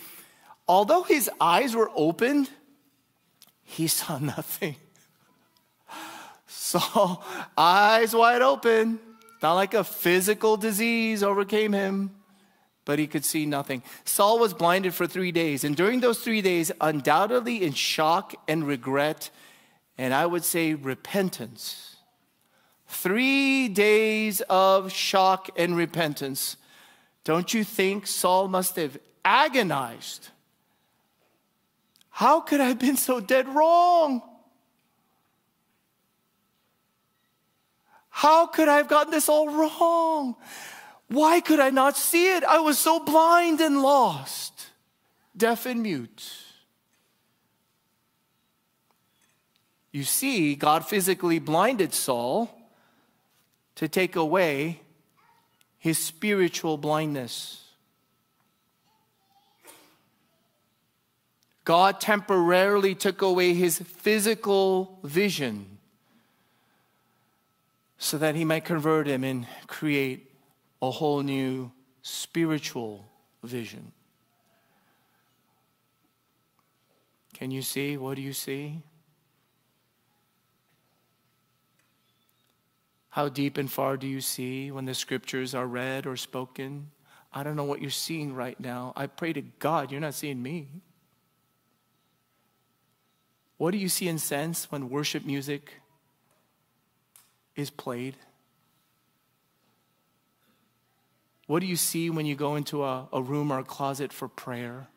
although 0.69 1.03
his 1.03 1.31
eyes 1.41 1.75
were 1.75 1.91
opened, 1.95 2.49
he 3.67 3.87
saw 3.87 4.19
nothing. 4.19 4.77
Saul, 6.47 7.23
eyes 7.59 8.15
wide 8.15 8.41
open, 8.41 8.99
not 9.43 9.55
like 9.55 9.75
a 9.75 9.85
physical 9.85 10.57
disease 10.57 11.23
overcame 11.23 11.73
him, 11.73 12.13
but 12.87 12.99
he 12.99 13.07
could 13.07 13.25
see 13.25 13.45
nothing. 13.45 13.83
Saul 14.05 14.39
was 14.39 14.55
blinded 14.55 14.95
for 14.95 15.07
three 15.07 15.33
days, 15.33 15.65
and 15.65 15.77
during 15.77 16.01
those 16.01 16.21
three 16.21 16.41
days, 16.41 16.73
undoubtedly 16.81 17.63
in 17.63 17.75
shock 17.75 18.35
and 18.49 18.67
regret, 18.67 19.29
and 19.99 20.15
I 20.15 20.25
would 20.25 20.45
say 20.45 20.73
repentance. 20.73 21.97
Three 22.89 23.69
days 23.69 24.41
of 24.49 24.93
shock 24.93 25.51
and 25.59 25.77
repentance 25.77 26.57
don't 27.25 27.53
you 27.53 27.65
think 27.65 28.07
Saul 28.07 28.47
must 28.47 28.77
have 28.77 28.97
agonized? 29.25 30.29
How 32.17 32.41
could 32.41 32.63
I 32.63 32.69
have 32.69 32.79
been 32.79 32.97
so 32.97 33.21
dead 33.21 33.47
wrong? 33.47 34.23
How 38.09 38.47
could 38.47 38.71
I 38.71 38.79
have 38.79 38.89
gotten 38.89 39.11
this 39.11 39.29
all 39.29 39.51
wrong? 39.51 40.35
Why 41.09 41.41
could 41.41 41.61
I 41.61 41.69
not 41.69 41.95
see 41.95 42.35
it? 42.35 42.43
I 42.43 42.59
was 42.61 42.79
so 42.79 43.01
blind 43.01 43.61
and 43.61 43.83
lost, 43.83 44.69
deaf 45.37 45.67
and 45.67 45.83
mute. 45.83 46.27
You 49.93 50.05
see, 50.05 50.55
God 50.55 50.87
physically 50.89 51.39
blinded 51.39 51.93
Saul 51.93 52.51
to 53.75 53.89
take 53.89 54.17
away 54.17 54.81
his 55.77 55.99
spiritual 55.99 56.79
blindness. 56.79 57.66
God 61.67 62.01
temporarily 62.01 62.95
took 62.95 63.23
away 63.23 63.53
his 63.53 63.81
physical 63.81 65.01
vision 65.03 65.79
so 67.99 68.17
that 68.19 68.37
he 68.37 68.45
might 68.45 68.65
convert 68.65 69.09
him 69.09 69.25
and 69.25 69.49
create 69.67 70.31
a 70.81 70.93
whole 70.93 71.25
new 71.25 71.73
spiritual 72.03 73.05
vision. 73.43 73.91
Can 77.35 77.51
you 77.51 77.63
see? 77.63 77.97
What 77.97 78.15
do 78.15 78.23
you 78.23 78.33
see? 78.33 78.81
How 83.09 83.29
deep 83.29 83.59
and 83.59 83.69
far 83.69 83.97
do 83.97 84.07
you 84.07 84.21
see 84.21 84.71
when 84.71 84.85
the 84.85 84.95
scriptures 84.95 85.53
are 85.53 85.67
read 85.67 86.07
or 86.07 86.17
spoken? 86.17 86.93
I 87.33 87.43
don't 87.43 87.57
know 87.57 87.65
what 87.65 87.83
you're 87.83 87.91
seeing 87.91 88.35
right 88.37 88.59
now. 88.61 88.93
I 88.95 89.09
pray 89.09 89.33
to 89.33 89.43
God 89.43 89.91
you're 89.91 90.01
not 90.01 90.15
seeing 90.15 90.41
me. 90.41 90.69
What 93.59 93.71
do 93.71 93.79
you 93.79 93.89
see 93.89 94.09
and 94.09 94.21
sense 94.21 94.71
when 94.71 94.91
worship 94.91 95.25
music 95.25 95.75
is 97.55 97.71
played? 97.71 98.17
What 101.47 101.61
do 101.61 101.67
you 101.67 101.77
see 101.77 102.11
when 102.11 102.27
you 102.27 102.35
go 102.35 102.57
into 102.57 102.85
a, 102.85 103.09
a 103.13 103.23
room 103.23 103.53
or 103.53 103.61
a 103.61 103.65
closet 103.65 104.13
for 104.13 104.29
prayer? 104.29 104.89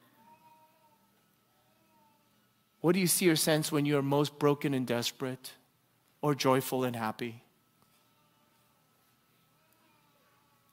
What 2.82 2.94
do 2.94 3.00
you 3.00 3.08
see 3.08 3.30
or 3.30 3.36
sense 3.36 3.72
when 3.72 3.86
you 3.86 3.98
are 3.98 4.02
most 4.02 4.40
broken 4.40 4.74
and 4.74 4.86
desperate 4.86 5.52
or 6.22 6.34
joyful 6.34 6.84
and 6.84 6.96
happy? 6.96 7.44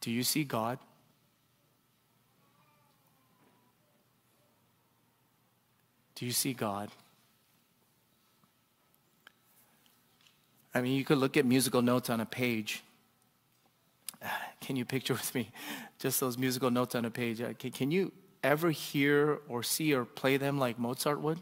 Do 0.00 0.10
you 0.10 0.22
see 0.22 0.44
God? 0.44 0.78
Do 6.14 6.24
you 6.24 6.32
see 6.32 6.54
God? 6.54 6.90
I 10.76 10.82
mean, 10.82 10.92
you 10.92 11.06
could 11.06 11.16
look 11.16 11.38
at 11.38 11.46
musical 11.46 11.80
notes 11.80 12.10
on 12.10 12.20
a 12.20 12.26
page. 12.26 12.84
Can 14.60 14.76
you 14.76 14.84
picture 14.84 15.14
with 15.14 15.34
me 15.34 15.50
just 15.98 16.20
those 16.20 16.36
musical 16.36 16.70
notes 16.70 16.94
on 16.94 17.06
a 17.06 17.10
page? 17.10 17.40
Uh, 17.40 17.54
can 17.54 17.90
you 17.90 18.12
ever 18.42 18.70
hear 18.70 19.38
or 19.48 19.62
see 19.62 19.94
or 19.94 20.04
play 20.04 20.36
them 20.36 20.58
like 20.58 20.78
Mozart 20.78 21.20
would? 21.20 21.40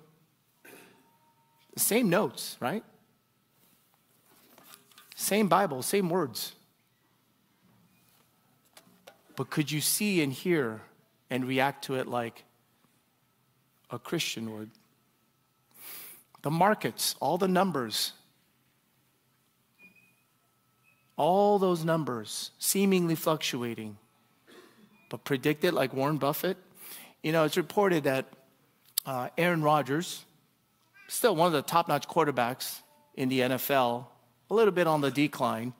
The 1.72 1.80
same 1.80 2.08
notes, 2.10 2.56
right? 2.60 2.84
Same 5.16 5.48
Bible, 5.48 5.82
same 5.82 6.10
words. 6.10 6.52
But 9.34 9.50
could 9.50 9.72
you 9.72 9.80
see 9.80 10.22
and 10.22 10.32
hear 10.32 10.82
and 11.30 11.44
react 11.44 11.84
to 11.86 11.94
it 11.94 12.06
like 12.06 12.44
a 13.90 13.98
Christian 13.98 14.52
would? 14.54 14.70
The 16.42 16.50
markets, 16.50 17.16
all 17.20 17.38
the 17.38 17.48
numbers, 17.48 18.12
all 21.16 21.58
those 21.58 21.84
numbers 21.84 22.50
seemingly 22.58 23.14
fluctuating, 23.14 23.96
but 25.08 25.24
predicted 25.24 25.74
like 25.74 25.92
Warren 25.94 26.16
Buffett. 26.16 26.56
You 27.22 27.32
know, 27.32 27.44
it's 27.44 27.56
reported 27.56 28.04
that 28.04 28.26
uh, 29.06 29.28
Aaron 29.38 29.62
Rodgers, 29.62 30.24
still 31.08 31.36
one 31.36 31.46
of 31.46 31.52
the 31.52 31.62
top 31.62 31.88
notch 31.88 32.08
quarterbacks 32.08 32.80
in 33.14 33.28
the 33.28 33.40
NFL, 33.40 34.06
a 34.50 34.54
little 34.54 34.72
bit 34.72 34.86
on 34.86 35.00
the 35.00 35.10
decline, 35.10 35.72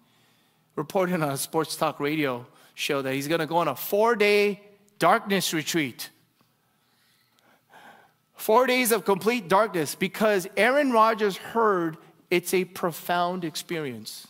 reported 0.77 1.15
on 1.15 1.31
a 1.31 1.37
sports 1.37 1.77
talk 1.77 2.01
radio 2.01 2.47
show 2.75 3.03
that 3.03 3.15
he's 3.15 3.29
going 3.29 3.41
to 3.41 3.47
go 3.47 3.57
on 3.57 3.69
a 3.69 3.77
four 3.77 4.17
day 4.17 4.61
darkness 4.99 5.53
retreat. 5.53 6.11
Four 8.35 8.67
days 8.67 8.93
of 8.93 9.05
complete 9.05 9.49
darkness 9.49 9.95
because 9.95 10.47
Aaron 10.57 10.93
Rodgers 10.93 11.37
heard 11.37 11.97
it's 12.31 12.53
a 12.53 12.65
profound 12.65 13.45
experience. 13.45 14.27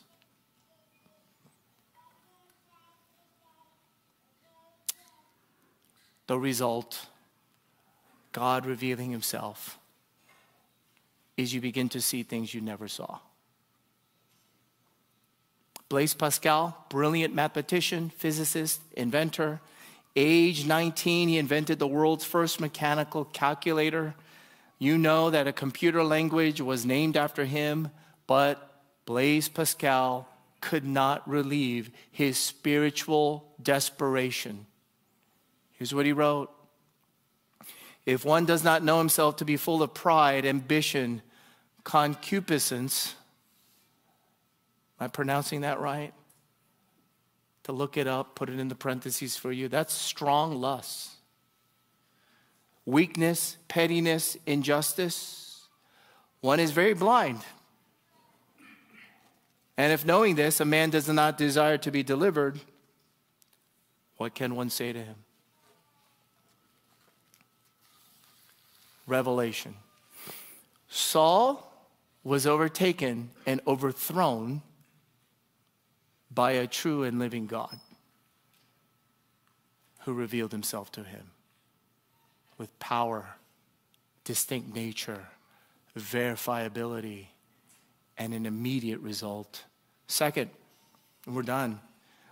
The 6.26 6.38
result, 6.38 7.06
God 8.32 8.66
revealing 8.66 9.10
Himself, 9.10 9.78
is 11.36 11.52
you 11.52 11.60
begin 11.60 11.88
to 11.90 12.00
see 12.00 12.22
things 12.22 12.54
you 12.54 12.60
never 12.60 12.88
saw. 12.88 13.18
Blaise 15.88 16.14
Pascal, 16.14 16.86
brilliant 16.88 17.34
mathematician, 17.34 18.10
physicist, 18.10 18.80
inventor. 18.96 19.60
Age 20.16 20.66
19, 20.66 21.28
he 21.28 21.38
invented 21.38 21.78
the 21.78 21.86
world's 21.86 22.24
first 22.24 22.60
mechanical 22.60 23.24
calculator. 23.26 24.14
You 24.78 24.96
know 24.96 25.30
that 25.30 25.46
a 25.46 25.52
computer 25.52 26.02
language 26.02 26.60
was 26.60 26.86
named 26.86 27.16
after 27.16 27.44
him, 27.44 27.90
but 28.26 28.80
Blaise 29.04 29.48
Pascal 29.48 30.28
could 30.60 30.84
not 30.84 31.28
relieve 31.28 31.90
his 32.10 32.38
spiritual 32.38 33.52
desperation. 33.62 34.66
Here's 35.74 35.94
what 35.94 36.06
he 36.06 36.12
wrote 36.12 36.50
If 38.06 38.24
one 38.24 38.46
does 38.46 38.64
not 38.64 38.82
know 38.82 38.98
himself 38.98 39.36
to 39.36 39.44
be 39.44 39.56
full 39.56 39.82
of 39.82 39.94
pride, 39.94 40.44
ambition, 40.46 41.22
concupiscence, 41.84 43.14
Am 44.98 45.06
I 45.06 45.08
pronouncing 45.08 45.62
that 45.62 45.80
right? 45.80 46.12
To 47.64 47.72
look 47.72 47.96
it 47.96 48.06
up, 48.06 48.34
put 48.34 48.48
it 48.48 48.58
in 48.58 48.68
the 48.68 48.74
parentheses 48.74 49.36
for 49.36 49.50
you. 49.50 49.68
That's 49.68 49.92
strong 49.92 50.60
lust. 50.60 51.10
weakness, 52.86 53.56
pettiness, 53.66 54.36
injustice. 54.46 55.66
One 56.42 56.60
is 56.60 56.70
very 56.70 56.92
blind. 56.92 57.40
And 59.78 59.90
if 59.90 60.04
knowing 60.04 60.34
this, 60.34 60.60
a 60.60 60.66
man 60.66 60.90
does 60.90 61.08
not 61.08 61.38
desire 61.38 61.78
to 61.78 61.90
be 61.90 62.02
delivered, 62.02 62.60
what 64.18 64.34
can 64.34 64.54
one 64.54 64.68
say 64.68 64.92
to 64.92 65.02
him? 65.02 65.16
Revelation. 69.06 69.74
Saul 70.88 71.70
was 72.22 72.46
overtaken 72.46 73.30
and 73.46 73.60
overthrown 73.66 74.62
by 76.30 76.52
a 76.52 76.66
true 76.66 77.02
and 77.02 77.18
living 77.18 77.46
God 77.46 77.78
who 80.00 80.12
revealed 80.12 80.52
himself 80.52 80.90
to 80.92 81.02
him 81.02 81.30
with 82.58 82.76
power, 82.78 83.36
distinct 84.24 84.74
nature, 84.74 85.28
verifiability, 85.98 87.26
and 88.16 88.32
an 88.32 88.46
immediate 88.46 89.00
result. 89.00 89.64
Second, 90.06 90.50
we're 91.26 91.42
done. 91.42 91.80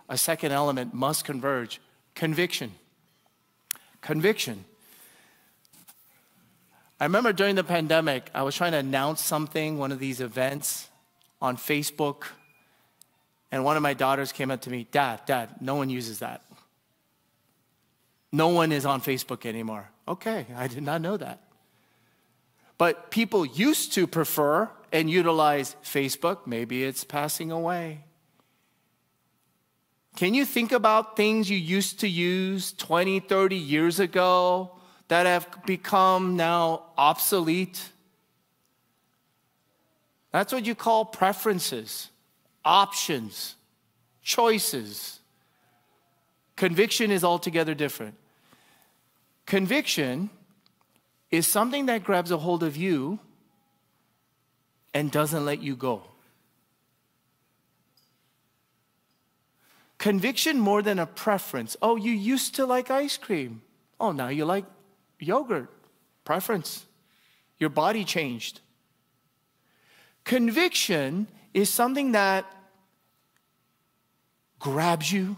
A 0.09 0.17
second 0.17 0.51
element 0.51 0.93
must 0.93 1.25
converge 1.25 1.81
conviction. 2.15 2.73
Conviction. 4.01 4.65
I 7.03 7.05
remember 7.05 7.33
during 7.33 7.55
the 7.55 7.65
pandemic, 7.65 8.29
I 8.33 8.43
was 8.43 8.55
trying 8.55 8.71
to 8.71 8.77
announce 8.77 9.21
something, 9.21 9.77
one 9.77 9.91
of 9.91 9.99
these 9.99 10.21
events 10.21 10.87
on 11.41 11.57
Facebook, 11.57 12.27
and 13.51 13.65
one 13.65 13.75
of 13.75 13.83
my 13.83 13.93
daughters 13.93 14.31
came 14.31 14.49
up 14.49 14.61
to 14.61 14.69
me, 14.69 14.87
Dad, 14.89 15.19
Dad, 15.25 15.49
no 15.59 15.75
one 15.75 15.89
uses 15.89 16.19
that. 16.19 16.43
No 18.31 18.47
one 18.47 18.71
is 18.71 18.85
on 18.85 19.01
Facebook 19.01 19.45
anymore. 19.45 19.89
Okay, 20.07 20.45
I 20.55 20.69
did 20.69 20.81
not 20.81 21.01
know 21.01 21.17
that. 21.17 21.41
But 22.77 23.11
people 23.11 23.45
used 23.45 23.91
to 23.95 24.07
prefer 24.07 24.69
and 24.93 25.09
utilize 25.09 25.75
Facebook. 25.83 26.47
Maybe 26.47 26.85
it's 26.85 27.03
passing 27.03 27.51
away. 27.51 28.05
Can 30.15 30.33
you 30.33 30.45
think 30.45 30.71
about 30.71 31.17
things 31.17 31.49
you 31.49 31.57
used 31.57 31.99
to 31.99 32.07
use 32.07 32.71
20, 32.71 33.19
30 33.19 33.57
years 33.57 33.99
ago 33.99 34.77
that 35.07 35.25
have 35.25 35.65
become 35.65 36.35
now 36.35 36.83
obsolete? 36.97 37.89
That's 40.31 40.51
what 40.51 40.65
you 40.65 40.75
call 40.75 41.05
preferences, 41.05 42.09
options, 42.65 43.55
choices. 44.23 45.19
Conviction 46.55 47.11
is 47.11 47.23
altogether 47.23 47.73
different. 47.73 48.15
Conviction 49.45 50.29
is 51.29 51.47
something 51.47 51.87
that 51.87 52.03
grabs 52.03 52.31
a 52.31 52.37
hold 52.37 52.63
of 52.63 52.77
you 52.77 53.19
and 54.93 55.11
doesn't 55.11 55.45
let 55.45 55.61
you 55.61 55.75
go. 55.75 56.03
Conviction 59.97 60.59
more 60.59 60.81
than 60.81 60.99
a 60.99 61.05
preference. 61.05 61.77
Oh, 61.81 61.95
you 61.95 62.11
used 62.11 62.55
to 62.55 62.65
like 62.65 62.91
ice 62.91 63.17
cream. 63.17 63.61
Oh, 63.99 64.11
now 64.11 64.27
you 64.27 64.45
like 64.45 64.65
yogurt. 65.19 65.69
Preference. 66.25 66.85
Your 67.57 67.69
body 67.69 68.03
changed. 68.03 68.61
Conviction 70.23 71.27
is 71.53 71.69
something 71.69 72.13
that 72.13 72.45
grabs 74.59 75.11
you 75.11 75.35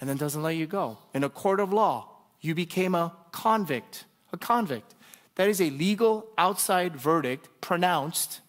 and 0.00 0.10
then 0.10 0.16
doesn't 0.16 0.42
let 0.42 0.56
you 0.56 0.66
go. 0.66 0.98
In 1.14 1.24
a 1.24 1.28
court 1.28 1.60
of 1.60 1.72
law, 1.72 2.08
you 2.40 2.54
became 2.54 2.94
a 2.94 3.12
convict. 3.32 4.04
A 4.32 4.36
convict. 4.36 4.94
That 5.36 5.48
is 5.48 5.60
a 5.60 5.70
legal 5.70 6.26
outside 6.36 6.96
verdict 6.96 7.48
pronounced 7.60 8.40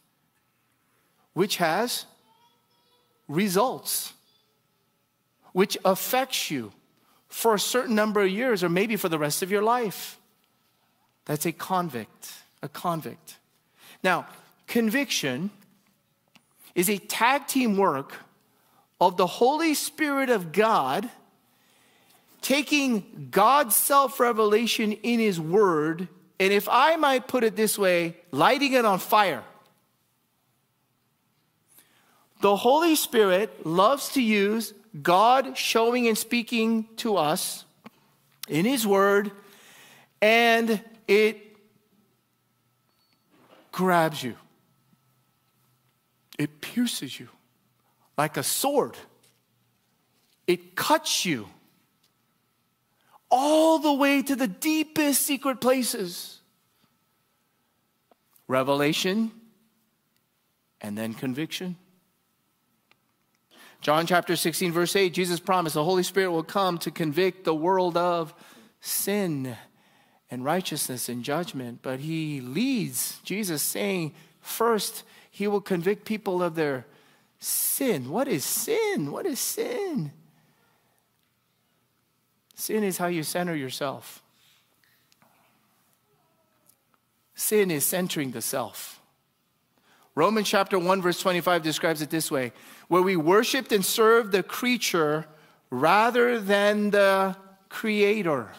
which 1.33 1.57
has 1.57 2.05
results, 3.27 4.13
which 5.53 5.77
affects 5.85 6.49
you 6.49 6.71
for 7.37 7.53
a 7.53 7.59
certain 7.59 7.93
number 7.93 8.21
of 8.21 8.29
years 8.31 8.63
or 8.63 8.69
maybe 8.69 8.95
for 8.95 9.09
the 9.09 9.19
rest 9.19 9.43
of 9.43 9.51
your 9.51 9.61
life. 9.61 10.17
That's 11.25 11.45
a 11.45 11.51
convict, 11.51 12.33
a 12.63 12.67
convict. 12.67 13.37
Now, 14.03 14.25
conviction 14.65 15.51
is 16.73 16.89
a 16.89 16.97
tag 16.97 17.45
team 17.45 17.77
work 17.77 18.15
of 18.99 19.17
the 19.17 19.27
Holy 19.27 19.75
Spirit 19.75 20.31
of 20.31 20.51
God 20.51 21.11
taking 22.41 23.27
God's 23.29 23.75
self 23.75 24.19
revelation 24.19 24.93
in 24.93 25.19
His 25.19 25.39
Word, 25.39 26.07
and 26.39 26.51
if 26.51 26.67
I 26.67 26.95
might 26.95 27.27
put 27.27 27.43
it 27.43 27.55
this 27.55 27.77
way, 27.77 28.17
lighting 28.31 28.73
it 28.73 28.83
on 28.83 28.97
fire. 28.97 29.43
The 32.41 32.55
Holy 32.55 32.95
Spirit 32.95 33.63
loves 33.63 34.09
to 34.13 34.23
use 34.23 34.73
God 35.03 35.57
showing 35.57 36.07
and 36.07 36.17
speaking 36.17 36.87
to 36.97 37.17
us 37.17 37.65
in 38.47 38.65
His 38.65 38.85
Word, 38.85 39.31
and 40.21 40.81
it 41.07 41.55
grabs 43.71 44.23
you, 44.23 44.35
it 46.39 46.61
pierces 46.61 47.19
you 47.19 47.27
like 48.17 48.37
a 48.37 48.43
sword, 48.43 48.97
it 50.47 50.75
cuts 50.75 51.25
you 51.25 51.47
all 53.29 53.79
the 53.79 53.93
way 53.93 54.21
to 54.21 54.35
the 54.35 54.47
deepest 54.47 55.21
secret 55.21 55.59
places. 55.59 56.39
Revelation 58.47 59.31
and 60.79 60.97
then 60.97 61.13
conviction. 61.13 61.75
John 63.87 64.05
chapter 64.05 64.35
16, 64.35 64.73
verse 64.73 64.97
8, 64.97 65.13
Jesus 65.13 65.39
promised 65.39 65.75
the 65.75 65.83
Holy 65.85 66.03
Spirit 66.03 66.31
will 66.31 66.43
come 66.43 66.77
to 66.79 66.91
convict 66.91 67.45
the 67.45 67.55
world 67.55 67.95
of 67.95 68.33
sin 68.81 69.55
and 70.29 70.43
righteousness 70.43 71.07
and 71.07 71.23
judgment. 71.23 71.79
But 71.83 72.01
he 72.01 72.41
leads, 72.41 73.21
Jesus 73.23 73.61
saying, 73.61 74.13
first, 74.41 75.05
he 75.31 75.47
will 75.47 75.61
convict 75.61 76.03
people 76.03 76.43
of 76.43 76.55
their 76.55 76.85
sin. 77.39 78.09
What 78.09 78.27
is 78.27 78.43
sin? 78.43 79.09
What 79.09 79.25
is 79.25 79.39
sin? 79.39 80.11
Sin 82.55 82.83
is 82.83 82.97
how 82.97 83.07
you 83.07 83.23
center 83.23 83.55
yourself. 83.55 84.21
Sin 87.35 87.71
is 87.71 87.85
centering 87.85 88.31
the 88.31 88.41
self. 88.41 88.96
Romans 90.17 90.49
chapter 90.49 90.79
1, 90.79 90.99
verse 91.03 91.19
25 91.19 91.61
describes 91.61 92.01
it 92.01 92.09
this 92.09 92.31
way 92.31 92.51
where 92.87 93.03
we 93.03 93.15
worshiped 93.15 93.71
and 93.71 93.85
served 93.85 94.31
the 94.31 94.41
creature 94.41 95.27
rather 95.69 96.39
than 96.39 96.89
the 96.89 97.35
creator. 97.69 98.49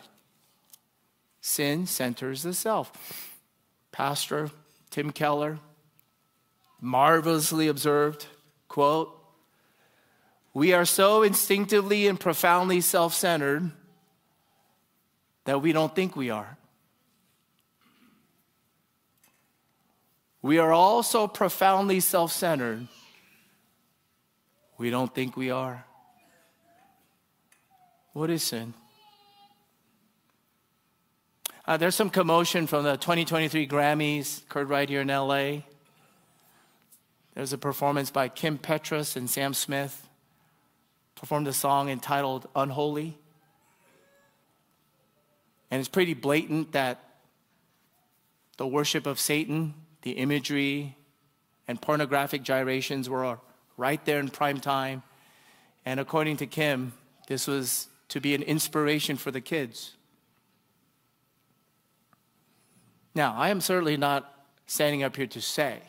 Sin 1.41 1.85
centers 1.87 2.45
the 2.45 2.55
self. 2.55 2.93
Pastor 3.91 4.53
Tim 4.91 5.11
Keller 5.11 5.59
marvelously 6.81 7.67
observed, 7.67 8.27
quote, 8.69 9.13
we 10.55 10.73
are 10.73 10.85
so 10.85 11.25
instinctively 11.25 12.07
and 12.07 12.21
profoundly 12.21 12.81
self 12.81 13.15
centered 13.15 13.73
that 15.45 15.61
we 15.61 15.73
don't 15.73 15.93
think 15.93 16.15
we 16.15 16.31
are. 16.31 16.58
We 20.49 20.57
are 20.57 20.73
all 20.73 21.03
so 21.03 21.29
profoundly 21.29 22.01
self 22.01 22.33
centered, 22.33 22.89
we 24.79 24.89
don't 24.89 25.15
think 25.15 25.37
we 25.37 25.51
are. 25.51 25.85
What 28.15 28.31
is 28.31 28.45
sin? 28.45 28.73
Uh, 31.67 31.77
there's 31.77 31.95
some 31.95 32.09
commotion 32.09 32.67
from 32.67 32.85
the 32.85 32.97
2023 32.97 33.69
Grammys, 33.69 34.41
occurred 34.45 34.71
right 34.71 34.89
here 34.89 35.03
in 35.03 35.09
LA. 35.09 35.65
There's 37.35 37.53
a 37.53 37.59
performance 37.59 38.11
by 38.11 38.31
Kim 38.31 38.57
Petras 38.57 39.17
and 39.17 39.29
Sam 39.29 39.53
Smith, 39.53 40.09
performed 41.15 41.47
a 41.49 41.53
song 41.53 41.91
entitled 41.91 42.49
Unholy. 42.57 43.19
And 45.71 45.79
it's 45.79 45.91
pretty 45.91 46.15
blatant 46.15 46.73
that 46.73 47.05
the 48.57 48.67
worship 48.67 49.07
of 49.07 49.21
Satan, 49.21 49.75
the 50.03 50.13
imagery, 50.13 50.97
and 51.67 51.81
pornographic 51.81 52.43
gyrations 52.43 53.09
were 53.09 53.39
right 53.77 54.05
there 54.05 54.21
in 54.21 54.29
prime 54.29 54.61
time. 54.61 55.03
And 55.85 56.01
according 56.01 56.39
to 56.39 56.47
Kim, 56.47 56.93
this 57.27 57.47
was 57.47 57.89
to 58.09 58.21
be 58.21 58.35
an 58.35 58.43
inspiration 58.43 59.17
for 59.17 59.31
the 59.31 59.41
kids. 59.41 59.95
Now, 63.15 63.35
I 63.37 63.51
am 63.51 63.61
certainly 63.61 63.97
not 63.97 64.33
standing 64.67 65.03
up 65.03 65.17
here 65.17 65.27
to 65.27 65.41
say 65.41 65.81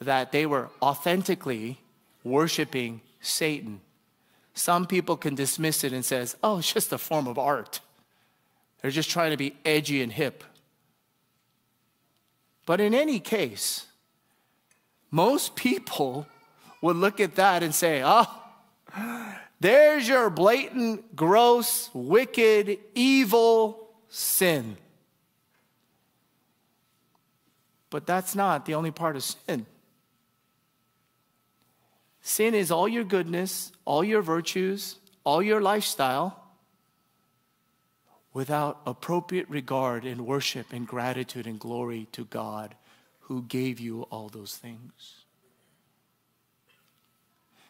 that 0.00 0.32
they 0.32 0.46
were 0.46 0.70
authentically 0.82 1.80
worshiping 2.22 3.00
Satan. 3.20 3.80
Some 4.52 4.86
people 4.86 5.16
can 5.16 5.34
dismiss 5.34 5.84
it 5.84 5.92
and 5.92 6.04
says, 6.04 6.36
"Oh, 6.42 6.58
it's 6.58 6.72
just 6.72 6.92
a 6.92 6.98
form 6.98 7.26
of 7.26 7.38
art." 7.38 7.80
They're 8.80 8.90
just 8.90 9.10
trying 9.10 9.30
to 9.30 9.36
be 9.36 9.56
edgy 9.64 10.02
and 10.02 10.12
hip. 10.12 10.44
But 12.66 12.80
in 12.80 12.94
any 12.94 13.20
case, 13.20 13.86
most 15.10 15.54
people 15.54 16.26
would 16.80 16.96
look 16.96 17.20
at 17.20 17.36
that 17.36 17.62
and 17.62 17.74
say, 17.74 18.02
oh, 18.04 18.26
there's 19.60 20.08
your 20.08 20.30
blatant, 20.30 21.14
gross, 21.16 21.90
wicked, 21.94 22.78
evil 22.94 23.88
sin. 24.08 24.76
But 27.90 28.06
that's 28.06 28.34
not 28.34 28.66
the 28.66 28.74
only 28.74 28.90
part 28.90 29.16
of 29.16 29.22
sin. 29.22 29.66
Sin 32.20 32.54
is 32.54 32.70
all 32.70 32.88
your 32.88 33.04
goodness, 33.04 33.70
all 33.84 34.02
your 34.02 34.22
virtues, 34.22 34.96
all 35.24 35.42
your 35.42 35.60
lifestyle 35.60 36.43
without 38.34 38.80
appropriate 38.84 39.48
regard 39.48 40.04
and 40.04 40.26
worship 40.26 40.72
and 40.72 40.86
gratitude 40.86 41.46
and 41.46 41.58
glory 41.58 42.08
to 42.12 42.24
God 42.24 42.74
who 43.20 43.42
gave 43.42 43.80
you 43.80 44.02
all 44.10 44.28
those 44.28 44.56
things. 44.56 45.24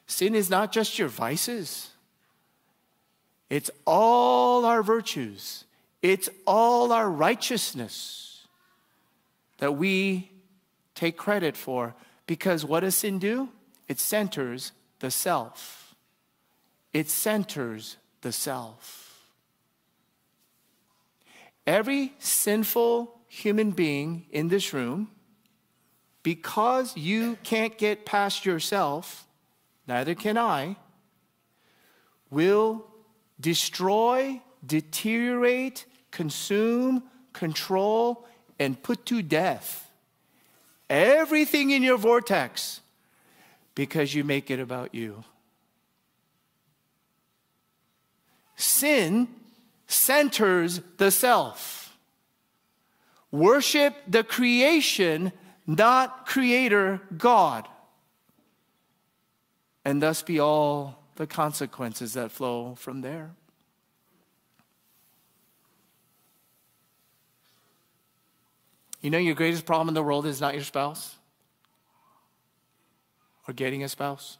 Sin 0.06 0.34
is 0.34 0.50
not 0.50 0.72
just 0.72 0.98
your 0.98 1.08
vices, 1.08 1.90
it's 3.50 3.70
all 3.86 4.64
our 4.64 4.82
virtues, 4.82 5.64
it's 6.02 6.28
all 6.46 6.92
our 6.92 7.08
righteousness 7.08 8.46
that 9.58 9.72
we 9.72 10.30
take 10.94 11.16
credit 11.16 11.56
for. 11.56 11.94
Because 12.26 12.64
what 12.64 12.80
does 12.80 12.94
sin 12.94 13.18
do? 13.18 13.50
It 13.86 13.98
centers 13.98 14.72
the 15.00 15.10
self. 15.10 15.94
It 16.92 17.10
centers 17.10 17.96
the 18.22 18.32
self. 18.32 19.03
Every 21.66 22.12
sinful 22.18 23.18
human 23.28 23.70
being 23.70 24.26
in 24.30 24.48
this 24.48 24.72
room, 24.72 25.10
because 26.22 26.96
you 26.96 27.36
can't 27.42 27.76
get 27.76 28.06
past 28.06 28.44
yourself, 28.44 29.26
neither 29.86 30.14
can 30.14 30.38
I, 30.38 30.76
will 32.30 32.86
destroy, 33.40 34.40
deteriorate, 34.64 35.86
consume, 36.10 37.02
control, 37.32 38.26
and 38.58 38.80
put 38.82 39.04
to 39.06 39.22
death 39.22 39.84
everything 40.88 41.70
in 41.70 41.82
your 41.82 41.96
vortex 41.96 42.80
because 43.74 44.14
you 44.14 44.22
make 44.22 44.50
it 44.50 44.60
about 44.60 44.94
you. 44.94 45.24
Sin 48.56 49.28
centers 49.94 50.80
the 50.98 51.10
self. 51.10 51.96
Worship 53.30 53.94
the 54.06 54.22
creation, 54.22 55.32
not 55.66 56.26
creator 56.26 57.00
God. 57.16 57.68
And 59.84 60.02
thus 60.02 60.22
be 60.22 60.38
all 60.40 61.02
the 61.16 61.26
consequences 61.26 62.14
that 62.14 62.30
flow 62.30 62.74
from 62.74 63.00
there. 63.00 63.32
You 69.00 69.10
know, 69.10 69.18
your 69.18 69.34
greatest 69.34 69.66
problem 69.66 69.88
in 69.88 69.94
the 69.94 70.02
world 70.02 70.24
is 70.24 70.40
not 70.40 70.54
your 70.54 70.62
spouse 70.62 71.16
or 73.46 73.52
getting 73.52 73.84
a 73.84 73.88
spouse. 73.88 74.38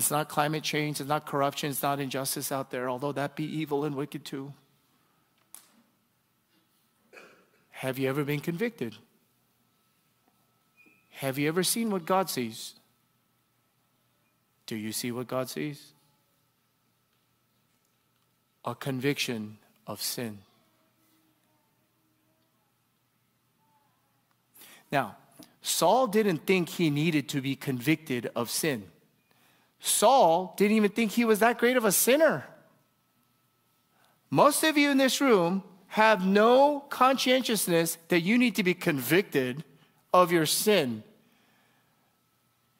It's 0.00 0.10
not 0.10 0.30
climate 0.30 0.62
change, 0.62 0.98
it's 0.98 1.10
not 1.10 1.26
corruption, 1.26 1.68
it's 1.68 1.82
not 1.82 2.00
injustice 2.00 2.50
out 2.50 2.70
there, 2.70 2.88
although 2.88 3.12
that 3.12 3.36
be 3.36 3.44
evil 3.44 3.84
and 3.84 3.94
wicked 3.94 4.24
too. 4.24 4.54
Have 7.68 7.98
you 7.98 8.08
ever 8.08 8.24
been 8.24 8.40
convicted? 8.40 8.96
Have 11.10 11.36
you 11.36 11.48
ever 11.48 11.62
seen 11.62 11.90
what 11.90 12.06
God 12.06 12.30
sees? 12.30 12.76
Do 14.64 14.74
you 14.74 14.90
see 14.90 15.12
what 15.12 15.28
God 15.28 15.50
sees? 15.50 15.92
A 18.64 18.74
conviction 18.74 19.58
of 19.86 20.00
sin. 20.00 20.38
Now, 24.90 25.16
Saul 25.60 26.06
didn't 26.06 26.46
think 26.46 26.70
he 26.70 26.88
needed 26.88 27.28
to 27.28 27.42
be 27.42 27.54
convicted 27.54 28.30
of 28.34 28.48
sin. 28.48 28.84
Saul 29.80 30.54
didn't 30.56 30.76
even 30.76 30.90
think 30.90 31.12
he 31.12 31.24
was 31.24 31.38
that 31.40 31.58
great 31.58 31.76
of 31.76 31.84
a 31.84 31.92
sinner. 31.92 32.44
Most 34.30 34.62
of 34.62 34.78
you 34.78 34.90
in 34.90 34.98
this 34.98 35.20
room 35.20 35.64
have 35.88 36.24
no 36.24 36.84
conscientiousness 36.88 37.98
that 38.08 38.20
you 38.20 38.38
need 38.38 38.54
to 38.56 38.62
be 38.62 38.74
convicted 38.74 39.64
of 40.14 40.30
your 40.30 40.46
sin. 40.46 41.02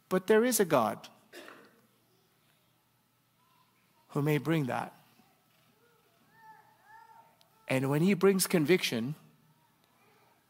But 0.08 0.26
there 0.26 0.44
is 0.44 0.60
a 0.60 0.64
God 0.64 1.08
who 4.08 4.22
may 4.22 4.38
bring 4.38 4.66
that. 4.66 4.92
And 7.68 7.88
when 7.88 8.02
he 8.02 8.14
brings 8.14 8.46
conviction, 8.46 9.14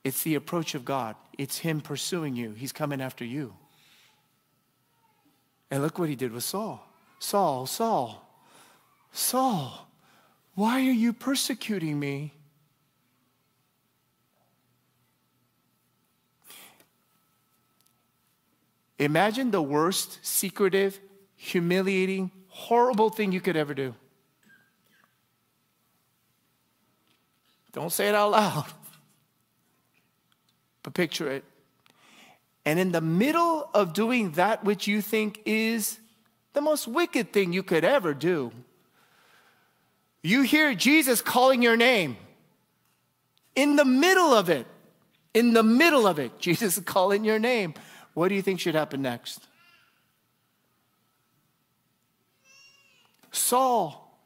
it's 0.02 0.22
the 0.22 0.34
approach 0.34 0.74
of 0.74 0.84
God. 0.84 1.16
It's 1.38 1.58
him 1.58 1.80
pursuing 1.80 2.34
you. 2.34 2.52
He's 2.52 2.72
coming 2.72 3.00
after 3.00 3.24
you. 3.24 3.54
And 5.70 5.82
look 5.82 5.98
what 5.98 6.08
he 6.08 6.16
did 6.16 6.32
with 6.32 6.44
Saul 6.44 6.86
Saul, 7.20 7.66
Saul, 7.66 8.26
Saul, 9.12 9.88
why 10.54 10.80
are 10.80 10.92
you 10.92 11.12
persecuting 11.12 12.00
me? 12.00 12.32
Imagine 18.98 19.50
the 19.50 19.62
worst, 19.62 20.18
secretive, 20.22 20.98
humiliating, 21.36 22.30
horrible 22.48 23.10
thing 23.10 23.32
you 23.32 23.40
could 23.40 23.56
ever 23.56 23.74
do. 23.74 23.94
Don't 27.72 27.92
say 27.92 28.08
it 28.08 28.14
out 28.14 28.32
loud, 28.32 28.66
but 30.82 30.94
picture 30.94 31.30
it. 31.30 31.44
And 32.70 32.78
in 32.78 32.92
the 32.92 33.00
middle 33.00 33.68
of 33.74 33.92
doing 33.92 34.30
that 34.34 34.62
which 34.62 34.86
you 34.86 35.02
think 35.02 35.42
is 35.44 35.98
the 36.52 36.60
most 36.60 36.86
wicked 36.86 37.32
thing 37.32 37.52
you 37.52 37.64
could 37.64 37.84
ever 37.84 38.14
do, 38.14 38.52
you 40.22 40.42
hear 40.42 40.72
Jesus 40.76 41.20
calling 41.20 41.62
your 41.62 41.76
name. 41.76 42.16
In 43.56 43.74
the 43.74 43.84
middle 43.84 44.32
of 44.32 44.48
it, 44.48 44.68
in 45.34 45.52
the 45.52 45.64
middle 45.64 46.06
of 46.06 46.20
it, 46.20 46.38
Jesus 46.38 46.78
is 46.78 46.84
calling 46.84 47.24
your 47.24 47.40
name. 47.40 47.74
What 48.14 48.28
do 48.28 48.36
you 48.36 48.42
think 48.42 48.60
should 48.60 48.76
happen 48.76 49.02
next? 49.02 49.48
Saul, 53.32 54.16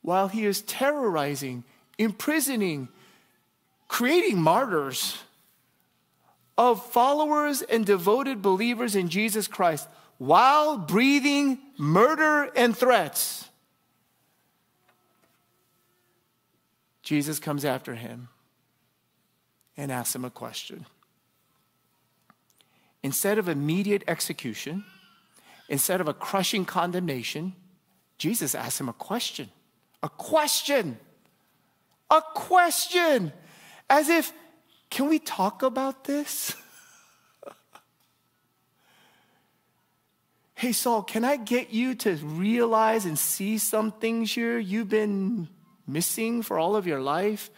while 0.00 0.26
he 0.26 0.46
is 0.46 0.62
terrorizing, 0.62 1.62
imprisoning, 1.96 2.88
creating 3.86 4.42
martyrs, 4.42 5.18
of 6.62 6.86
followers 6.92 7.60
and 7.60 7.84
devoted 7.84 8.40
believers 8.40 8.94
in 8.94 9.08
Jesus 9.08 9.48
Christ 9.48 9.88
while 10.18 10.78
breathing 10.78 11.58
murder 11.76 12.44
and 12.54 12.76
threats. 12.76 13.48
Jesus 17.02 17.40
comes 17.40 17.64
after 17.64 17.96
him 17.96 18.28
and 19.76 19.90
asks 19.90 20.14
him 20.14 20.24
a 20.24 20.30
question. 20.30 20.86
Instead 23.02 23.38
of 23.38 23.48
immediate 23.48 24.04
execution, 24.06 24.84
instead 25.68 26.00
of 26.00 26.06
a 26.06 26.14
crushing 26.14 26.64
condemnation, 26.64 27.54
Jesus 28.18 28.54
asks 28.54 28.80
him 28.80 28.88
a 28.88 28.92
question. 28.92 29.50
A 30.04 30.08
question. 30.08 30.96
A 32.08 32.22
question. 32.34 33.32
As 33.90 34.08
if 34.08 34.32
can 34.92 35.08
we 35.08 35.18
talk 35.18 35.62
about 35.62 36.04
this? 36.04 36.54
hey, 40.54 40.72
Saul, 40.72 41.02
can 41.02 41.24
I 41.24 41.36
get 41.36 41.72
you 41.72 41.94
to 41.94 42.16
realize 42.16 43.06
and 43.06 43.18
see 43.18 43.56
some 43.56 43.90
things 43.90 44.34
here 44.34 44.58
you've 44.58 44.90
been 44.90 45.48
missing 45.86 46.42
for 46.42 46.58
all 46.58 46.76
of 46.76 46.86
your 46.86 47.00
life? 47.00 47.50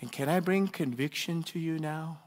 And 0.00 0.10
can 0.10 0.28
I 0.28 0.40
bring 0.40 0.66
conviction 0.66 1.44
to 1.44 1.60
you 1.60 1.78
now? 1.78 2.18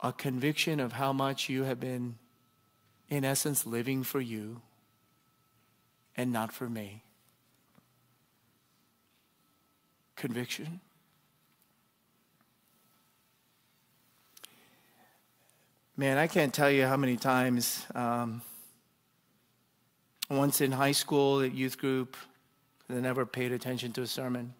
A 0.00 0.14
conviction 0.14 0.80
of 0.80 0.92
how 0.92 1.12
much 1.12 1.50
you 1.50 1.64
have 1.64 1.78
been, 1.78 2.16
in 3.10 3.22
essence, 3.22 3.66
living 3.66 4.02
for 4.02 4.20
you 4.20 4.62
and 6.16 6.32
not 6.32 6.52
for 6.52 6.70
me. 6.70 7.02
Conviction. 10.16 10.80
Man, 15.98 16.18
I 16.18 16.26
can't 16.26 16.52
tell 16.52 16.70
you 16.70 16.84
how 16.84 16.98
many 16.98 17.16
times 17.16 17.86
um, 17.94 18.42
Once 20.28 20.60
in 20.60 20.72
high 20.72 20.92
school 20.92 21.40
at 21.40 21.54
youth 21.54 21.78
group, 21.78 22.16
they 22.88 23.00
never 23.00 23.24
paid 23.24 23.52
attention 23.52 23.92
to 23.92 24.02
a 24.02 24.06
sermon. 24.06 24.54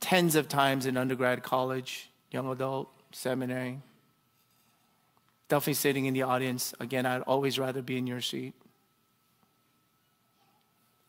Tens 0.00 0.36
of 0.36 0.48
times 0.48 0.86
in 0.86 0.96
undergrad, 0.96 1.42
college, 1.42 2.10
young 2.30 2.50
adult, 2.50 2.88
seminary. 3.10 3.80
Definitely 5.48 5.74
sitting 5.74 6.06
in 6.06 6.14
the 6.14 6.22
audience. 6.22 6.74
Again, 6.80 7.06
I'd 7.06 7.22
always 7.22 7.58
rather 7.58 7.82
be 7.82 7.98
in 7.98 8.06
your 8.06 8.20
seat. 8.20 8.54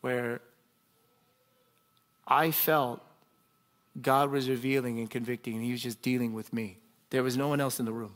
Where 0.00 0.40
I 2.26 2.50
felt 2.50 3.00
God 4.00 4.30
was 4.30 4.48
revealing 4.48 4.98
and 4.98 5.08
convicting, 5.08 5.54
and 5.54 5.64
He 5.64 5.72
was 5.72 5.82
just 5.82 6.02
dealing 6.02 6.34
with 6.34 6.52
me. 6.52 6.78
There 7.10 7.22
was 7.22 7.36
no 7.36 7.48
one 7.48 7.60
else 7.60 7.78
in 7.78 7.86
the 7.86 7.92
room. 7.92 8.14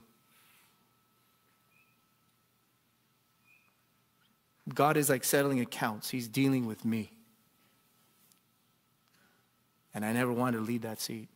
God 4.75 4.97
is 4.97 5.09
like 5.09 5.25
settling 5.25 5.61
accounts, 5.61 6.11
He's 6.11 6.29
dealing 6.29 6.67
with 6.67 6.85
me. 6.85 7.13
And 9.95 10.05
I 10.05 10.13
never 10.13 10.33
wanted 10.33 10.59
to 10.59 10.63
leave 10.63 10.83
that 10.83 11.01
seat. 11.01 11.29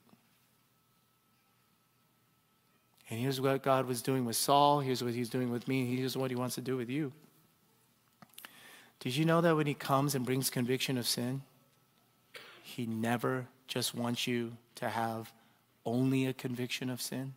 And 3.11 3.21
here's 3.21 3.41
what 3.41 3.63
God 3.63 3.87
was 3.87 4.03
doing 4.03 4.25
with 4.25 4.37
Saul, 4.37 4.81
here's 4.81 5.03
what 5.03 5.15
He's 5.15 5.29
doing 5.29 5.51
with 5.51 5.69
me, 5.69 5.97
here's 5.97 6.17
what 6.17 6.31
He 6.31 6.37
wants 6.37 6.55
to 6.57 6.61
do 6.61 6.77
with 6.77 6.91
you. 6.91 7.13
Did 9.01 9.17
you 9.17 9.25
know 9.25 9.41
that 9.41 9.57
when 9.57 9.67
He 9.67 9.75
comes 9.75 10.15
and 10.15 10.25
brings 10.25 10.51
conviction 10.51 10.99
of 10.99 11.07
sin, 11.07 11.43
He 12.63 12.87
never 12.87 13.47
just 13.73 13.95
wants 13.95 14.27
you 14.27 14.53
to 14.75 14.87
have 14.87 15.33
only 15.87 16.27
a 16.27 16.35
conviction 16.35 16.91
of 16.91 17.01
sin? 17.01 17.33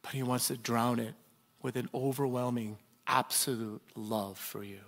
But 0.00 0.12
He 0.12 0.22
wants 0.22 0.48
to 0.48 0.56
drown 0.56 0.98
it 0.98 1.12
with 1.60 1.76
an 1.76 1.90
overwhelming, 1.92 2.78
absolute 3.06 3.82
love 3.94 4.38
for 4.38 4.64
you. 4.64 4.80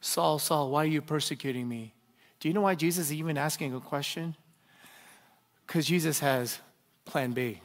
Saul, 0.00 0.40
Saul, 0.40 0.72
why 0.72 0.82
are 0.82 0.86
you 0.86 1.02
persecuting 1.02 1.68
me? 1.68 1.94
Do 2.40 2.48
you 2.48 2.54
know 2.54 2.62
why 2.62 2.74
Jesus 2.74 3.06
is 3.06 3.12
even 3.12 3.38
asking 3.38 3.76
a 3.76 3.80
question? 3.80 4.34
Because 5.68 5.86
Jesus 5.86 6.18
has 6.18 6.58
plan 7.04 7.30
B. 7.30 7.60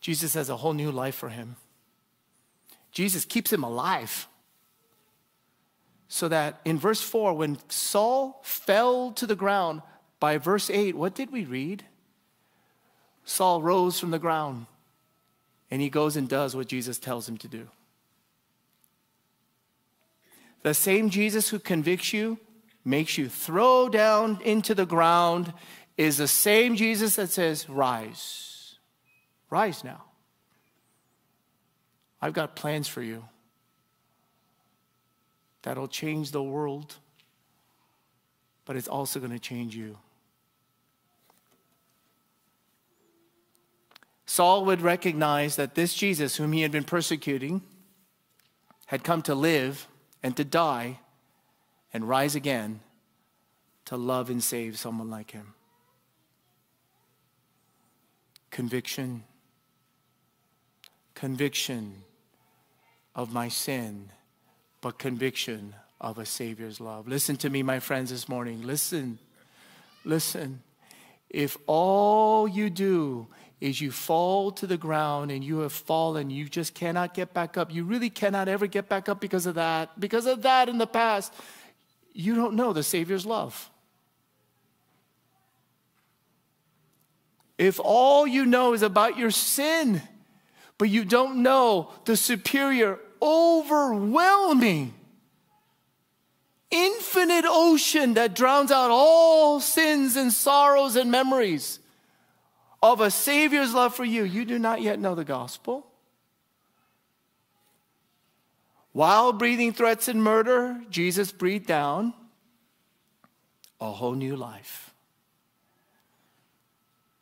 Jesus 0.00 0.34
has 0.34 0.48
a 0.48 0.56
whole 0.56 0.74
new 0.74 0.92
life 0.92 1.16
for 1.16 1.28
him. 1.28 1.56
Jesus 2.92 3.24
keeps 3.24 3.52
him 3.52 3.64
alive. 3.64 4.28
So 6.12 6.26
that 6.26 6.60
in 6.64 6.76
verse 6.76 7.00
4, 7.00 7.34
when 7.34 7.58
Saul 7.68 8.40
fell 8.42 9.12
to 9.12 9.28
the 9.28 9.36
ground, 9.36 9.80
by 10.18 10.38
verse 10.38 10.68
8, 10.68 10.96
what 10.96 11.14
did 11.14 11.30
we 11.30 11.44
read? 11.44 11.84
Saul 13.24 13.62
rose 13.62 14.00
from 14.00 14.10
the 14.10 14.18
ground 14.18 14.66
and 15.70 15.80
he 15.80 15.88
goes 15.88 16.16
and 16.16 16.28
does 16.28 16.56
what 16.56 16.66
Jesus 16.66 16.98
tells 16.98 17.28
him 17.28 17.36
to 17.38 17.48
do. 17.48 17.68
The 20.62 20.74
same 20.74 21.10
Jesus 21.10 21.48
who 21.48 21.60
convicts 21.60 22.12
you, 22.12 22.40
makes 22.84 23.16
you 23.16 23.28
throw 23.28 23.88
down 23.88 24.40
into 24.44 24.74
the 24.74 24.86
ground, 24.86 25.52
is 25.96 26.16
the 26.16 26.26
same 26.26 26.74
Jesus 26.74 27.14
that 27.16 27.30
says, 27.30 27.68
Rise. 27.68 28.78
Rise 29.48 29.84
now. 29.84 30.02
I've 32.20 32.32
got 32.32 32.56
plans 32.56 32.88
for 32.88 33.00
you 33.00 33.22
that'll 35.62 35.88
change 35.88 36.30
the 36.30 36.42
world, 36.42 36.96
but 38.64 38.76
it's 38.76 38.88
also 38.88 39.20
going 39.20 39.32
to 39.32 39.38
change 39.38 39.74
you. 39.74 39.98
Saul 44.26 44.64
would 44.66 44.80
recognize 44.80 45.56
that 45.56 45.74
this 45.74 45.92
Jesus, 45.92 46.36
whom 46.36 46.52
he 46.52 46.62
had 46.62 46.70
been 46.70 46.84
persecuting, 46.84 47.62
had 48.86 49.02
come 49.02 49.22
to 49.22 49.34
live 49.34 49.88
and 50.22 50.36
to 50.36 50.44
die 50.44 51.00
and 51.92 52.08
rise 52.08 52.34
again 52.34 52.80
to 53.86 53.96
love 53.96 54.30
and 54.30 54.40
save 54.42 54.78
someone 54.78 55.10
like 55.10 55.32
him. 55.32 55.54
Conviction, 58.52 59.24
conviction 61.14 62.04
of 63.16 63.32
my 63.32 63.48
sin, 63.48 64.10
but 64.80 64.98
conviction 64.98 65.74
of 66.00 66.18
a 66.18 66.24
Savior's 66.24 66.80
love. 66.80 67.06
Listen 67.06 67.36
to 67.36 67.50
me, 67.50 67.62
my 67.62 67.80
friends, 67.80 68.10
this 68.10 68.28
morning. 68.28 68.62
Listen, 68.62 69.18
listen. 70.04 70.62
If 71.28 71.56
all 71.66 72.48
you 72.48 72.70
do 72.70 73.28
is 73.60 73.80
you 73.80 73.92
fall 73.92 74.50
to 74.52 74.66
the 74.66 74.78
ground 74.78 75.30
and 75.30 75.44
you 75.44 75.58
have 75.58 75.72
fallen, 75.72 76.30
you 76.30 76.48
just 76.48 76.74
cannot 76.74 77.12
get 77.12 77.34
back 77.34 77.58
up. 77.58 77.72
You 77.72 77.84
really 77.84 78.08
cannot 78.08 78.48
ever 78.48 78.66
get 78.66 78.88
back 78.88 79.08
up 79.08 79.20
because 79.20 79.44
of 79.44 79.56
that. 79.56 80.00
Because 80.00 80.26
of 80.26 80.42
that 80.42 80.68
in 80.68 80.78
the 80.78 80.86
past, 80.86 81.32
you 82.12 82.34
don't 82.34 82.54
know 82.54 82.72
the 82.72 82.82
Savior's 82.82 83.26
love. 83.26 83.70
If 87.58 87.78
all 87.78 88.26
you 88.26 88.46
know 88.46 88.72
is 88.72 88.80
about 88.80 89.18
your 89.18 89.30
sin, 89.30 90.00
but 90.78 90.88
you 90.88 91.04
don't 91.04 91.42
know 91.42 91.92
the 92.06 92.16
superior, 92.16 92.98
overwhelming, 93.22 94.94
infinite 96.70 97.44
ocean 97.46 98.14
that 98.14 98.34
drowns 98.34 98.70
out 98.70 98.90
all 98.90 99.60
sins 99.60 100.16
and 100.16 100.32
sorrows 100.32 100.96
and 100.96 101.10
memories 101.10 101.80
of 102.82 103.00
a 103.00 103.10
Savior's 103.10 103.74
love 103.74 103.94
for 103.94 104.04
you, 104.04 104.24
you 104.24 104.44
do 104.44 104.58
not 104.58 104.80
yet 104.80 104.98
know 104.98 105.14
the 105.14 105.24
gospel. 105.24 105.86
While 108.92 109.32
breathing 109.32 109.72
threats 109.72 110.08
and 110.08 110.22
murder, 110.22 110.80
Jesus 110.90 111.30
breathed 111.30 111.66
down 111.66 112.14
a 113.80 113.90
whole 113.90 114.14
new 114.14 114.36
life. 114.36 114.92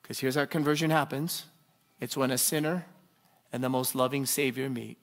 Because 0.03 0.20
here's 0.20 0.36
how 0.36 0.46
conversion 0.46 0.90
happens 0.90 1.44
it's 2.01 2.16
when 2.16 2.30
a 2.30 2.38
sinner 2.38 2.86
and 3.53 3.62
the 3.62 3.68
most 3.68 3.94
loving 3.94 4.24
Savior 4.24 4.70
meet. 4.70 4.96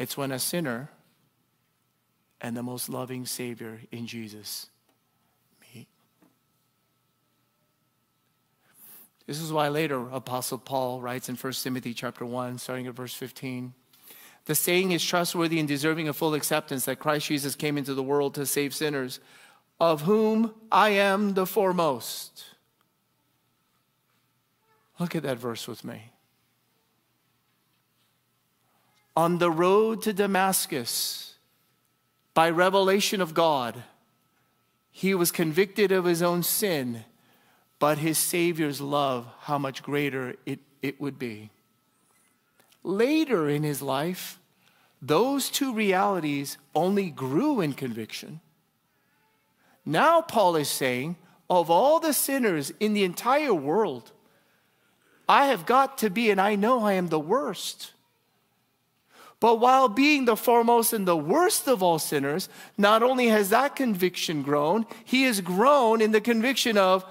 It's 0.00 0.16
when 0.16 0.32
a 0.32 0.38
sinner 0.38 0.88
and 2.40 2.56
the 2.56 2.62
most 2.62 2.88
loving 2.88 3.26
Savior 3.26 3.82
in 3.92 4.06
Jesus 4.06 4.70
meet. 5.60 5.88
This 9.26 9.42
is 9.42 9.52
why 9.52 9.68
later 9.68 10.08
Apostle 10.08 10.56
Paul 10.56 11.02
writes 11.02 11.28
in 11.28 11.36
1 11.36 11.52
Timothy 11.52 11.92
chapter 11.92 12.24
1, 12.24 12.56
starting 12.56 12.86
at 12.86 12.94
verse 12.94 13.12
15. 13.12 13.74
The 14.46 14.54
saying 14.54 14.92
is 14.92 15.04
trustworthy 15.04 15.58
and 15.58 15.68
deserving 15.68 16.08
of 16.08 16.16
full 16.16 16.32
acceptance 16.32 16.86
that 16.86 16.98
Christ 16.98 17.26
Jesus 17.26 17.54
came 17.54 17.76
into 17.76 17.92
the 17.92 18.02
world 18.02 18.32
to 18.36 18.46
save 18.46 18.74
sinners, 18.74 19.20
of 19.78 20.00
whom 20.00 20.54
I 20.72 20.90
am 20.90 21.34
the 21.34 21.44
foremost. 21.44 22.44
Look 24.98 25.14
at 25.14 25.24
that 25.24 25.36
verse 25.36 25.68
with 25.68 25.84
me. 25.84 26.12
On 29.20 29.36
the 29.36 29.50
road 29.50 30.00
to 30.04 30.14
Damascus, 30.14 31.34
by 32.32 32.48
revelation 32.48 33.20
of 33.20 33.34
God, 33.34 33.82
he 34.90 35.14
was 35.14 35.30
convicted 35.30 35.92
of 35.92 36.06
his 36.06 36.22
own 36.22 36.42
sin 36.42 37.04
but 37.78 37.98
his 37.98 38.16
Savior's 38.16 38.80
love, 38.80 39.26
how 39.40 39.58
much 39.58 39.82
greater 39.82 40.36
it, 40.46 40.60
it 40.80 40.98
would 40.98 41.18
be. 41.18 41.50
Later 42.82 43.46
in 43.46 43.62
his 43.62 43.82
life, 43.82 44.38
those 45.02 45.50
two 45.50 45.74
realities 45.74 46.56
only 46.74 47.10
grew 47.10 47.60
in 47.60 47.74
conviction. 47.74 48.40
Now, 49.84 50.22
Paul 50.22 50.56
is 50.56 50.70
saying, 50.70 51.16
of 51.50 51.68
all 51.68 52.00
the 52.00 52.14
sinners 52.14 52.72
in 52.80 52.94
the 52.94 53.04
entire 53.04 53.52
world, 53.52 54.12
I 55.28 55.48
have 55.48 55.66
got 55.66 55.98
to 55.98 56.08
be, 56.08 56.30
and 56.30 56.40
I 56.40 56.54
know 56.54 56.84
I 56.84 56.94
am 56.94 57.08
the 57.08 57.20
worst. 57.20 57.92
But 59.40 59.58
while 59.58 59.88
being 59.88 60.26
the 60.26 60.36
foremost 60.36 60.92
and 60.92 61.08
the 61.08 61.16
worst 61.16 61.66
of 61.66 61.82
all 61.82 61.98
sinners, 61.98 62.50
not 62.76 63.02
only 63.02 63.28
has 63.28 63.48
that 63.48 63.74
conviction 63.74 64.42
grown, 64.42 64.84
he 65.04 65.22
has 65.22 65.40
grown 65.40 66.02
in 66.02 66.12
the 66.12 66.20
conviction 66.20 66.76
of, 66.76 67.04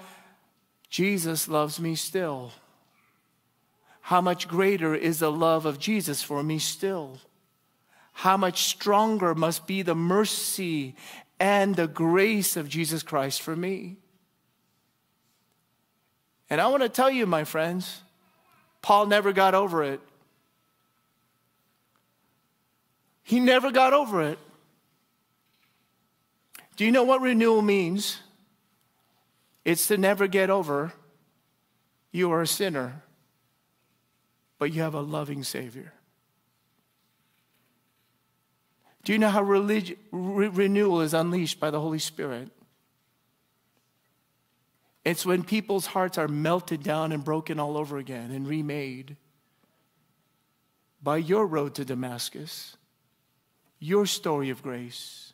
Jesus 0.88 1.48
loves 1.48 1.80
me 1.80 1.96
still. 1.96 2.52
How 4.02 4.20
much 4.20 4.46
greater 4.48 4.94
is 4.94 5.18
the 5.18 5.30
love 5.30 5.66
of 5.66 5.80
Jesus 5.80 6.22
for 6.22 6.42
me 6.42 6.60
still? 6.60 7.18
How 8.12 8.36
much 8.36 8.64
stronger 8.64 9.34
must 9.34 9.66
be 9.66 9.82
the 9.82 9.94
mercy 9.94 10.94
and 11.40 11.74
the 11.74 11.88
grace 11.88 12.56
of 12.56 12.68
Jesus 12.68 13.02
Christ 13.02 13.42
for 13.42 13.56
me? 13.56 13.96
And 16.48 16.60
I 16.60 16.68
want 16.68 16.82
to 16.82 16.88
tell 16.88 17.10
you, 17.10 17.26
my 17.26 17.44
friends, 17.44 18.02
Paul 18.82 19.06
never 19.06 19.32
got 19.32 19.54
over 19.54 19.82
it. 19.82 20.00
He 23.30 23.38
never 23.38 23.70
got 23.70 23.92
over 23.92 24.22
it. 24.22 24.40
Do 26.74 26.84
you 26.84 26.90
know 26.90 27.04
what 27.04 27.20
renewal 27.20 27.62
means? 27.62 28.18
It's 29.64 29.86
to 29.86 29.96
never 29.96 30.26
get 30.26 30.50
over 30.50 30.92
you 32.10 32.32
are 32.32 32.42
a 32.42 32.46
sinner, 32.48 33.04
but 34.58 34.72
you 34.72 34.82
have 34.82 34.94
a 34.94 35.00
loving 35.00 35.44
Savior. 35.44 35.92
Do 39.04 39.12
you 39.12 39.18
know 39.20 39.28
how 39.28 39.42
re- 39.42 39.96
renewal 40.10 41.00
is 41.00 41.14
unleashed 41.14 41.60
by 41.60 41.70
the 41.70 41.80
Holy 41.80 42.00
Spirit? 42.00 42.50
It's 45.04 45.24
when 45.24 45.44
people's 45.44 45.86
hearts 45.86 46.18
are 46.18 46.26
melted 46.26 46.82
down 46.82 47.12
and 47.12 47.24
broken 47.24 47.60
all 47.60 47.76
over 47.76 47.96
again 47.96 48.32
and 48.32 48.48
remade 48.48 49.16
by 51.00 51.18
your 51.18 51.46
road 51.46 51.76
to 51.76 51.84
Damascus, 51.84 52.76
your 53.80 54.06
story 54.06 54.50
of 54.50 54.62
grace, 54.62 55.32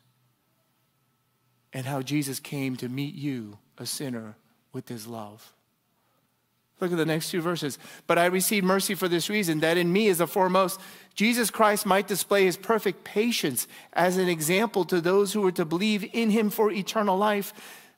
and 1.73 1.85
how 1.85 2.01
Jesus 2.01 2.39
came 2.39 2.75
to 2.77 2.89
meet 2.89 3.13
you, 3.13 3.59
a 3.77 3.85
sinner, 3.85 4.35
with 4.73 4.87
his 4.87 5.05
love. 5.05 5.53
Look 6.79 6.91
at 6.91 6.97
the 6.97 7.05
next 7.05 7.31
two 7.31 7.41
verses. 7.41 7.77
But 8.05 8.17
I 8.17 8.27
received 8.27 8.65
mercy 8.65 8.93
for 8.93 9.07
this 9.07 9.29
reason, 9.29 9.59
that 9.59 9.77
in 9.77 9.91
me, 9.91 10.09
as 10.09 10.19
the 10.19 10.27
foremost, 10.27 10.79
Jesus 11.15 11.49
Christ 11.49 11.85
might 11.85 12.07
display 12.07 12.45
his 12.45 12.55
perfect 12.55 13.03
patience 13.03 13.67
as 13.93 14.17
an 14.17 14.29
example 14.29 14.85
to 14.85 15.01
those 15.01 15.33
who 15.33 15.41
were 15.41 15.51
to 15.53 15.65
believe 15.65 16.07
in 16.13 16.29
him 16.29 16.49
for 16.49 16.71
eternal 16.71 17.17
life. 17.17 17.53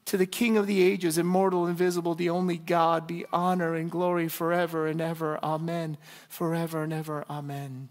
To 0.06 0.18
the 0.18 0.26
King 0.26 0.58
of 0.58 0.66
the 0.66 0.82
ages, 0.82 1.18
immortal, 1.18 1.68
invisible, 1.68 2.16
the 2.16 2.30
only 2.30 2.58
God, 2.58 3.06
be 3.06 3.26
honor 3.32 3.76
and 3.76 3.92
glory 3.92 4.28
forever 4.28 4.88
and 4.88 5.02
ever. 5.02 5.38
Amen. 5.44 5.98
Forever 6.30 6.84
and 6.84 6.94
ever. 6.94 7.26
Amen. 7.30 7.90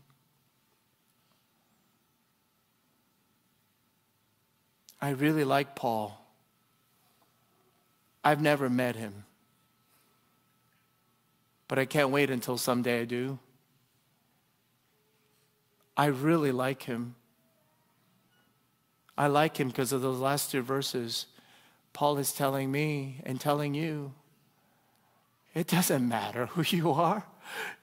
I 5.01 5.11
really 5.11 5.45
like 5.45 5.75
Paul. 5.75 6.19
I've 8.25 8.41
never 8.41 8.69
met 8.69 8.97
him 8.97 9.25
but 11.69 11.79
I 11.79 11.85
can't 11.85 12.11
wait 12.11 12.31
until 12.31 12.57
someday 12.57 13.03
I 13.03 13.05
do. 13.05 13.39
I 15.97 16.07
really 16.07 16.51
like 16.51 16.85
him. 16.85 17.15
I 19.17 19.27
like 19.27 19.59
him 19.59 19.69
because 19.69 19.93
of 19.93 20.01
those 20.01 20.19
last 20.19 20.51
two 20.51 20.63
verses. 20.63 21.27
Paul 21.93 22.19
is 22.19 22.33
telling 22.33 22.73
me 22.73 23.21
and 23.25 23.39
telling 23.39 23.75
you 23.75 24.15
it 25.55 25.67
doesn't 25.67 26.09
matter 26.09 26.47
who 26.47 26.77
you 26.77 26.93
are, 26.93 27.27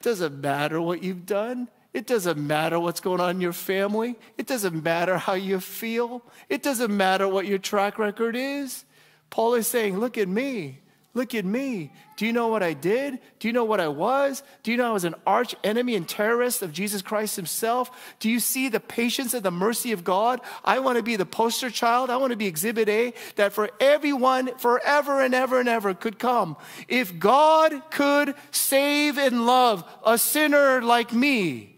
it 0.00 0.02
doesn't 0.02 0.40
matter 0.40 0.80
what 0.80 1.02
you've 1.02 1.26
done. 1.26 1.68
It 1.96 2.06
doesn't 2.06 2.36
matter 2.36 2.78
what's 2.78 3.00
going 3.00 3.22
on 3.22 3.30
in 3.30 3.40
your 3.40 3.54
family. 3.54 4.16
It 4.36 4.46
doesn't 4.46 4.84
matter 4.84 5.16
how 5.16 5.32
you 5.32 5.58
feel. 5.60 6.20
It 6.50 6.62
doesn't 6.62 6.94
matter 6.94 7.26
what 7.26 7.46
your 7.46 7.56
track 7.56 7.98
record 7.98 8.36
is. 8.36 8.84
Paul 9.30 9.54
is 9.54 9.66
saying, 9.66 9.98
Look 9.98 10.18
at 10.18 10.28
me. 10.28 10.80
Look 11.14 11.34
at 11.34 11.46
me. 11.46 11.90
Do 12.18 12.26
you 12.26 12.34
know 12.34 12.48
what 12.48 12.62
I 12.62 12.74
did? 12.74 13.18
Do 13.38 13.48
you 13.48 13.54
know 13.54 13.64
what 13.64 13.80
I 13.80 13.88
was? 13.88 14.42
Do 14.62 14.70
you 14.70 14.76
know 14.76 14.90
I 14.90 14.92
was 14.92 15.04
an 15.04 15.14
arch 15.26 15.54
enemy 15.64 15.94
and 15.94 16.06
terrorist 16.06 16.60
of 16.60 16.70
Jesus 16.70 17.00
Christ 17.00 17.34
himself? 17.34 17.90
Do 18.20 18.28
you 18.28 18.40
see 18.40 18.68
the 18.68 18.78
patience 18.78 19.32
and 19.32 19.42
the 19.42 19.50
mercy 19.50 19.92
of 19.92 20.04
God? 20.04 20.42
I 20.66 20.80
want 20.80 20.98
to 20.98 21.02
be 21.02 21.16
the 21.16 21.24
poster 21.24 21.70
child. 21.70 22.10
I 22.10 22.18
want 22.18 22.32
to 22.32 22.36
be 22.36 22.46
exhibit 22.46 22.90
A 22.90 23.14
that 23.36 23.54
for 23.54 23.70
everyone 23.80 24.54
forever 24.58 25.22
and 25.22 25.34
ever 25.34 25.60
and 25.60 25.68
ever 25.70 25.94
could 25.94 26.18
come. 26.18 26.58
If 26.88 27.18
God 27.18 27.90
could 27.90 28.34
save 28.50 29.16
and 29.16 29.46
love 29.46 29.82
a 30.04 30.18
sinner 30.18 30.82
like 30.82 31.14
me, 31.14 31.75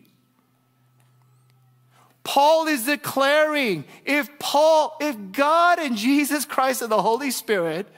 Paul 2.28 2.66
is 2.66 2.84
declaring 2.84 3.86
if 4.04 4.38
Paul, 4.38 4.98
if 5.00 5.16
God 5.32 5.78
and 5.78 5.96
Jesus 5.96 6.44
Christ 6.44 6.82
and 6.82 6.92
the 6.92 7.00
Holy 7.00 7.30
Spirit 7.30 7.88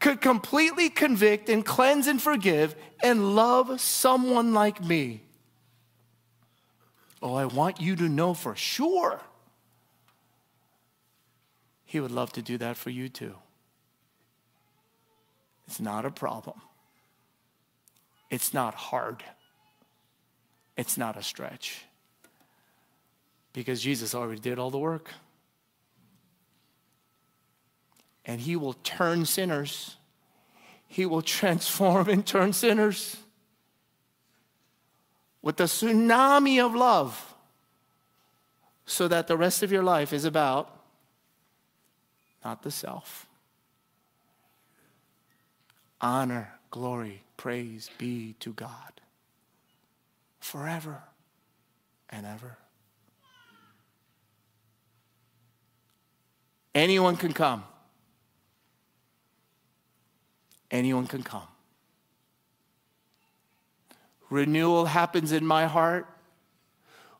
could 0.00 0.20
completely 0.20 0.90
convict 0.90 1.48
and 1.48 1.64
cleanse 1.64 2.08
and 2.08 2.20
forgive 2.20 2.74
and 3.00 3.36
love 3.36 3.80
someone 3.80 4.52
like 4.52 4.82
me. 4.82 5.22
Oh, 7.22 7.34
I 7.34 7.44
want 7.44 7.80
you 7.80 7.94
to 7.94 8.08
know 8.08 8.34
for 8.34 8.56
sure. 8.56 9.20
He 11.84 12.00
would 12.00 12.10
love 12.10 12.32
to 12.32 12.42
do 12.42 12.58
that 12.58 12.76
for 12.76 12.90
you 12.90 13.08
too. 13.08 13.36
It's 15.68 15.78
not 15.78 16.04
a 16.04 16.10
problem. 16.10 16.60
It's 18.32 18.52
not 18.52 18.74
hard. 18.74 19.22
It's 20.76 20.98
not 20.98 21.16
a 21.16 21.22
stretch. 21.22 21.84
Because 23.56 23.80
Jesus 23.80 24.14
already 24.14 24.38
did 24.38 24.58
all 24.58 24.70
the 24.70 24.78
work 24.78 25.08
and 28.26 28.38
he 28.38 28.54
will 28.54 28.74
turn 28.74 29.24
sinners. 29.24 29.96
He 30.86 31.06
will 31.06 31.22
transform 31.38 32.10
and 32.10 32.26
turn 32.26 32.52
sinners 32.52 33.16
with 35.40 35.58
a 35.58 35.64
tsunami 35.64 36.62
of 36.62 36.74
love 36.74 37.34
so 38.84 39.08
that 39.08 39.26
the 39.26 39.38
rest 39.38 39.62
of 39.62 39.72
your 39.72 39.82
life 39.82 40.12
is 40.12 40.26
about 40.26 40.78
not 42.44 42.62
the 42.62 42.70
self. 42.70 43.26
Honor, 45.98 46.52
glory, 46.70 47.22
praise 47.38 47.88
be 47.96 48.34
to 48.40 48.52
God 48.52 49.00
forever 50.40 51.04
and 52.10 52.26
ever. 52.26 52.58
Anyone 56.76 57.16
can 57.16 57.32
come. 57.32 57.64
Anyone 60.70 61.06
can 61.06 61.22
come. 61.22 61.48
Renewal 64.28 64.84
happens 64.84 65.32
in 65.32 65.46
my 65.46 65.64
heart 65.64 66.06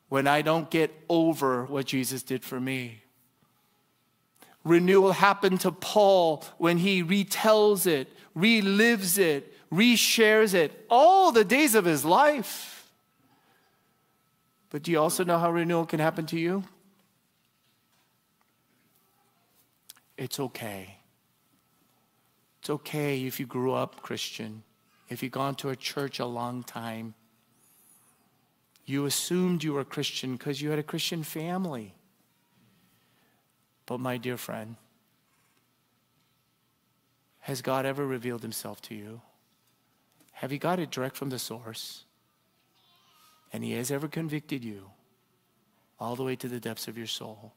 when 0.09 0.27
I 0.27 0.43
don't 0.43 0.69
get 0.69 0.93
over 1.09 1.65
what 1.65 1.87
Jesus 1.87 2.21
did 2.21 2.43
for 2.43 2.59
me. 2.59 3.01
Renewal 4.63 5.13
happened 5.13 5.61
to 5.61 5.71
Paul 5.71 6.43
when 6.59 6.77
he 6.77 7.03
retells 7.03 7.87
it, 7.87 8.15
relives 8.37 9.17
it, 9.17 9.55
reshares 9.71 10.53
it 10.53 10.85
all 10.87 11.31
the 11.31 11.43
days 11.43 11.73
of 11.73 11.83
his 11.83 12.05
life. 12.05 12.91
But 14.69 14.83
do 14.83 14.91
you 14.91 14.99
also 14.99 15.23
know 15.23 15.39
how 15.39 15.49
renewal 15.49 15.87
can 15.87 15.99
happen 15.99 16.27
to 16.27 16.39
you? 16.39 16.63
It's 20.17 20.39
okay. 20.39 20.97
It's 22.59 22.69
okay 22.69 23.25
if 23.25 23.39
you 23.39 23.45
grew 23.45 23.73
up 23.73 24.01
Christian, 24.01 24.63
if 25.09 25.21
you've 25.21 25.31
gone 25.31 25.55
to 25.55 25.69
a 25.69 25.75
church 25.75 26.19
a 26.19 26.25
long 26.25 26.63
time. 26.63 27.13
You 28.85 29.05
assumed 29.05 29.63
you 29.63 29.73
were 29.73 29.83
Christian 29.83 30.33
because 30.33 30.61
you 30.61 30.69
had 30.69 30.79
a 30.79 30.83
Christian 30.83 31.23
family. 31.23 31.93
But, 33.85 33.99
my 33.99 34.17
dear 34.17 34.37
friend, 34.37 34.75
has 37.41 37.61
God 37.61 37.85
ever 37.85 38.05
revealed 38.05 38.41
himself 38.41 38.81
to 38.83 38.95
you? 38.95 39.21
Have 40.33 40.51
you 40.51 40.57
got 40.57 40.79
it 40.79 40.91
direct 40.91 41.15
from 41.15 41.29
the 41.29 41.39
source? 41.39 42.03
And 43.53 43.63
he 43.63 43.73
has 43.73 43.91
ever 43.91 44.07
convicted 44.07 44.63
you 44.63 44.91
all 45.99 46.15
the 46.15 46.23
way 46.23 46.35
to 46.35 46.47
the 46.47 46.59
depths 46.59 46.87
of 46.87 46.97
your 46.97 47.07
soul 47.07 47.53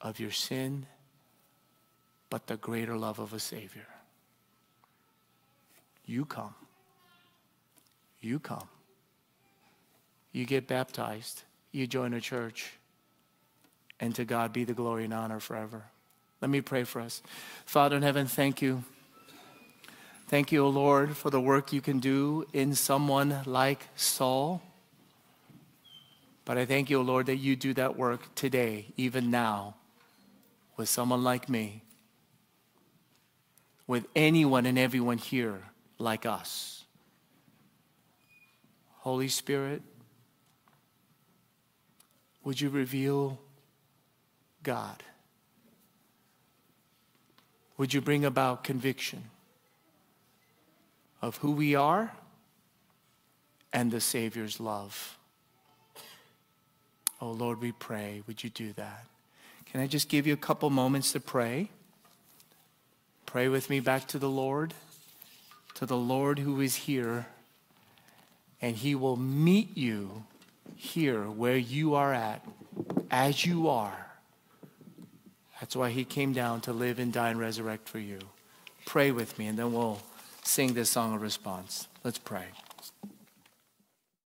of 0.00 0.18
your 0.18 0.30
sin 0.30 0.86
but 2.30 2.46
the 2.46 2.56
greater 2.56 2.96
love 2.96 3.18
of 3.18 3.34
a 3.34 3.40
Savior. 3.40 3.86
You 6.06 6.24
come. 6.24 6.54
You 8.20 8.38
come. 8.38 8.68
You 10.32 10.46
get 10.46 10.68
baptized. 10.68 11.42
You 11.72 11.86
join 11.86 12.14
a 12.14 12.20
church. 12.20 12.72
And 13.98 14.14
to 14.14 14.24
God 14.24 14.52
be 14.52 14.64
the 14.64 14.72
glory 14.72 15.04
and 15.04 15.12
honor 15.12 15.40
forever. 15.40 15.82
Let 16.40 16.50
me 16.50 16.60
pray 16.60 16.84
for 16.84 17.00
us. 17.00 17.20
Father 17.66 17.96
in 17.96 18.02
heaven, 18.02 18.26
thank 18.26 18.62
you. 18.62 18.84
Thank 20.28 20.52
you, 20.52 20.64
O 20.64 20.68
Lord, 20.68 21.16
for 21.16 21.28
the 21.28 21.40
work 21.40 21.72
you 21.72 21.80
can 21.80 21.98
do 21.98 22.46
in 22.52 22.74
someone 22.74 23.40
like 23.46 23.88
Saul. 23.96 24.62
But 26.44 26.56
I 26.56 26.64
thank 26.64 26.88
you, 26.88 27.00
O 27.00 27.02
Lord, 27.02 27.26
that 27.26 27.36
you 27.36 27.56
do 27.56 27.74
that 27.74 27.96
work 27.96 28.34
today, 28.36 28.86
even 28.96 29.30
now, 29.30 29.74
with 30.76 30.88
someone 30.88 31.24
like 31.24 31.48
me 31.48 31.82
with 33.90 34.06
anyone 34.14 34.66
and 34.66 34.78
everyone 34.78 35.18
here 35.18 35.64
like 35.98 36.24
us. 36.24 36.84
Holy 38.98 39.26
Spirit, 39.26 39.82
would 42.44 42.60
you 42.60 42.68
reveal 42.68 43.40
God? 44.62 45.02
Would 47.78 47.92
you 47.92 48.00
bring 48.00 48.24
about 48.24 48.62
conviction 48.62 49.24
of 51.20 51.38
who 51.38 51.50
we 51.50 51.74
are 51.74 52.12
and 53.72 53.90
the 53.90 54.00
Savior's 54.00 54.60
love? 54.60 55.18
Oh 57.20 57.32
Lord, 57.32 57.60
we 57.60 57.72
pray. 57.72 58.22
Would 58.28 58.44
you 58.44 58.50
do 58.50 58.72
that? 58.74 59.06
Can 59.66 59.80
I 59.80 59.88
just 59.88 60.08
give 60.08 60.28
you 60.28 60.32
a 60.32 60.36
couple 60.36 60.70
moments 60.70 61.10
to 61.10 61.18
pray? 61.18 61.70
Pray 63.30 63.46
with 63.46 63.70
me 63.70 63.78
back 63.78 64.08
to 64.08 64.18
the 64.18 64.28
Lord, 64.28 64.74
to 65.74 65.86
the 65.86 65.96
Lord 65.96 66.40
who 66.40 66.60
is 66.60 66.74
here, 66.74 67.28
and 68.60 68.74
He 68.74 68.96
will 68.96 69.16
meet 69.16 69.76
you 69.76 70.24
here 70.74 71.30
where 71.30 71.56
you 71.56 71.94
are 71.94 72.12
at, 72.12 72.44
as 73.08 73.46
you 73.46 73.68
are. 73.68 74.08
That's 75.60 75.76
why 75.76 75.90
He 75.90 76.04
came 76.04 76.32
down 76.32 76.60
to 76.62 76.72
live 76.72 76.98
and 76.98 77.12
die 77.12 77.30
and 77.30 77.38
resurrect 77.38 77.88
for 77.88 78.00
you. 78.00 78.18
Pray 78.84 79.12
with 79.12 79.38
me, 79.38 79.46
and 79.46 79.56
then 79.56 79.72
we'll 79.72 80.02
sing 80.42 80.74
this 80.74 80.90
song 80.90 81.14
of 81.14 81.22
response. 81.22 81.86
Let's 82.02 82.18
pray. 82.18 82.46